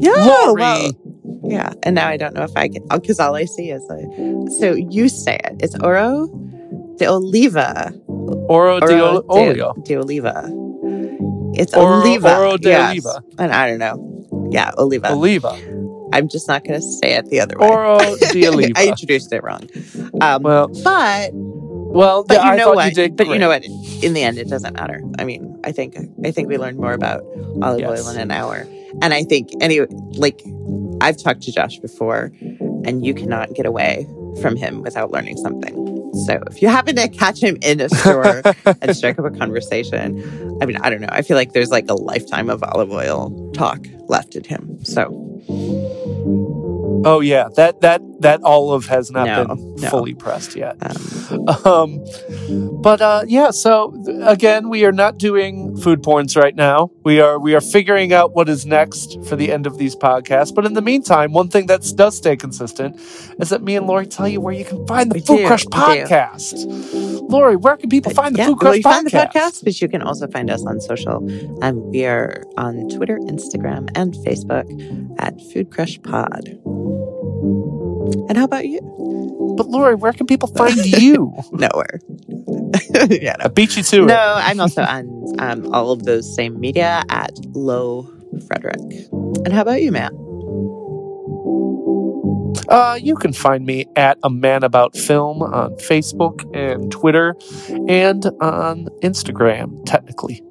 [0.00, 0.60] Yeah, Lori.
[0.60, 0.90] Well,
[1.44, 4.50] yeah, and now I don't know if I can because all I see is a.
[4.58, 5.60] So you say it.
[5.62, 6.26] It's Oro
[6.96, 7.94] de Oliva.
[8.48, 9.72] Oro, de, Olio.
[9.84, 10.50] De, Oliva.
[11.54, 12.36] It's Oro, Oliva.
[12.36, 12.90] Oro de yes.
[12.90, 13.22] Oliva.
[13.38, 14.48] And I don't know.
[14.50, 15.12] Yeah, Oliva.
[15.12, 15.56] Oliva.
[16.12, 17.68] I'm just not going to say it the other way.
[17.68, 17.98] Oro
[18.32, 18.72] de Oliva.
[18.76, 19.68] I introduced it wrong.
[20.20, 21.30] Um, well, but
[21.92, 22.96] well, but you I know what?
[22.96, 23.64] You but you know what?
[23.64, 25.02] In the end, it doesn't matter.
[25.18, 27.22] I mean, I think I think we learned more about
[27.62, 27.90] olive yes.
[27.90, 28.66] oil in an hour,
[29.00, 30.42] and I think anyway, like
[31.00, 32.32] I've talked to Josh before,
[32.84, 34.06] and you cannot get away
[34.40, 35.92] from him without learning something.
[36.26, 38.42] So if you happen to catch him in a store
[38.80, 41.08] and strike up a conversation, I mean, I don't know.
[41.10, 44.84] I feel like there's like a lifetime of olive oil talk left in him.
[44.84, 45.08] So
[47.04, 49.88] Oh yeah, that that that olive has not No, been no.
[49.88, 50.76] fully pressed yet.
[50.80, 50.96] Um,
[51.64, 52.04] Um,
[52.82, 56.90] but uh, yeah, so again, we are not doing food porns right now.
[57.04, 60.54] We are we are figuring out what is next for the end of these podcasts.
[60.54, 62.96] But in the meantime, one thing that does stay consistent
[63.40, 65.46] is that me and Lori tell you where you can find the We Food do,
[65.46, 66.64] Crush podcast.
[67.30, 68.92] Lori, where can people find the yeah, Food well, Crush you podcast?
[68.92, 69.10] find the
[69.40, 71.16] podcast, but you can also find us on social.
[71.62, 74.66] Um, we are on Twitter, Instagram, and Facebook
[75.18, 76.58] at Food Crush Pod.
[78.28, 78.80] And how about you?
[79.56, 81.34] But Lori, where can people find you?
[81.52, 82.00] Nowhere.
[83.10, 84.04] yeah, I beat you to no.
[84.04, 84.06] it.
[84.08, 88.04] no, I'm also on um, all of those same media at Low
[88.46, 89.08] Fredrich.
[89.44, 90.12] And how about you, Matt?
[92.68, 97.36] Uh, you can find me at a man about film on Facebook and Twitter
[97.88, 100.42] and on Instagram, technically.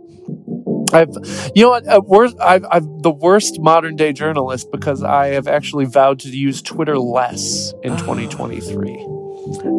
[0.94, 1.10] I've,
[1.56, 5.48] you know what, uh, worst, I've, I'm the worst modern day journalist because I have
[5.48, 9.08] actually vowed to use Twitter less in 2023.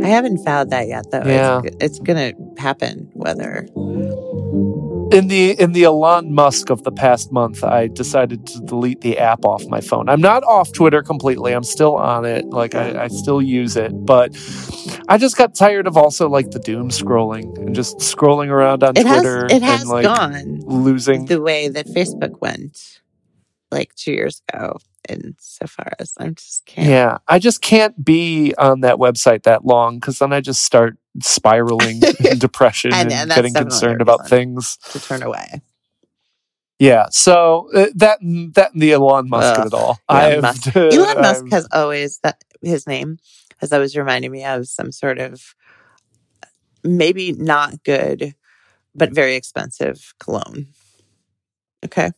[0.03, 1.23] I haven't found that yet, though.
[1.25, 1.61] Yeah.
[1.65, 3.69] It's, it's going to happen, whether.
[5.13, 9.19] In the in the Elon Musk of the past month, I decided to delete the
[9.19, 10.09] app off my phone.
[10.09, 11.53] I'm not off Twitter completely.
[11.53, 12.47] I'm still on it.
[12.47, 14.31] Like I, I still use it, but
[15.09, 18.97] I just got tired of also like the doom scrolling and just scrolling around on
[18.97, 21.27] It has, Twitter it has and like gone losing.
[21.27, 23.02] the way that Facebook went
[23.73, 24.79] like two years ago.
[25.09, 26.89] And so far as I'm just can't.
[26.89, 30.97] Yeah, I just can't be on that website that long because then I just start
[31.21, 34.79] spiraling in depression And- and, and getting concerned about things.
[34.93, 35.63] to turn away.
[36.79, 38.19] Yeah, so uh, that
[38.55, 39.99] that and the Elon Musk of it all.
[40.09, 40.77] Elon Musk.
[40.77, 43.19] Elon Musk has always that his name
[43.59, 45.55] has always reminded me of some sort of
[46.83, 48.35] maybe not good,
[48.95, 50.69] but very expensive cologne.
[51.85, 52.11] Okay,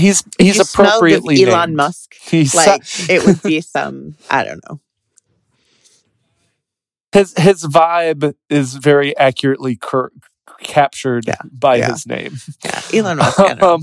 [0.00, 1.76] He's he's you smelled of appropriately Elon named.
[1.76, 2.14] Musk.
[2.20, 4.80] He's Like it would be some I don't know.
[7.12, 10.12] his his vibe is very accurately cur-
[10.62, 11.90] captured Yeah, by yeah.
[11.90, 12.36] his name.
[12.64, 13.62] Yeah, Elon Musk.
[13.62, 13.82] Um,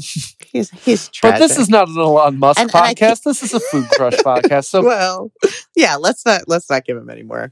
[0.50, 3.24] He's he's but this is not an Elon Musk And- and I podcast.
[3.24, 4.66] This is a Food Crush podcast.
[4.66, 5.32] So well,
[5.76, 5.96] yeah.
[5.98, 7.52] Let's not let's not give him any more.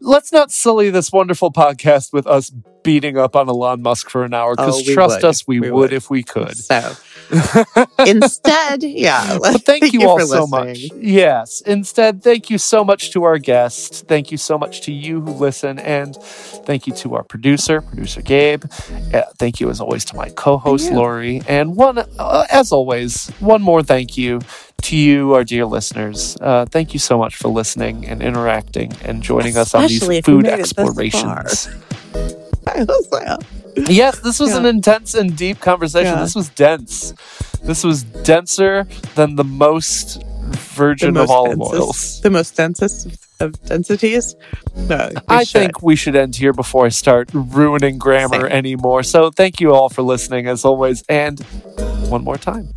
[0.00, 2.50] Let's not sully this wonderful podcast with us
[2.82, 4.54] beating up on Elon Musk for an hour.
[4.54, 5.28] Because Oh, trust would.
[5.28, 5.92] us, we, We would would.
[5.92, 6.56] if we could.
[6.56, 6.92] So
[8.06, 9.38] instead, yeah.
[9.42, 10.78] But thank you, all for so much.
[10.96, 11.60] Yes.
[11.62, 14.06] Instead, thank you so much to our guest.
[14.08, 15.78] Thank you so much to you who listen.
[15.78, 16.16] And
[16.66, 18.64] thank you to our producer, producer Gabe.
[19.12, 20.96] Uh, thank you, as always, to my co host, Thank.
[20.96, 21.42] Lori.
[21.48, 24.40] And one, uh, as always, one more thank you
[24.82, 26.36] to you, our dear listeners.
[26.40, 30.44] Uh, thank you so much for listening and interacting and joining us on these food
[30.44, 30.84] made it this far.
[30.86, 31.68] explorations.
[32.66, 33.38] I was like,
[33.88, 34.58] Yes, this was Yeah.
[34.58, 36.14] an intense and deep conversation.
[36.14, 36.22] Yeah.
[36.22, 37.12] This was dense.
[37.62, 38.84] This was denser
[39.14, 40.22] than the most
[40.74, 42.20] virgin the of most olive densest, oils.
[42.22, 43.06] the most densest
[43.40, 44.34] of densities.
[44.88, 45.60] No, I should.
[45.60, 48.52] think we should end here before I start ruining grammar Same.
[48.52, 49.02] anymore.
[49.04, 51.04] So thank you all for listening as always.
[51.08, 51.38] And
[52.08, 52.68] one more time,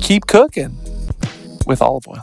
[0.00, 0.76] keep cooking
[1.70, 2.20] with olive oil.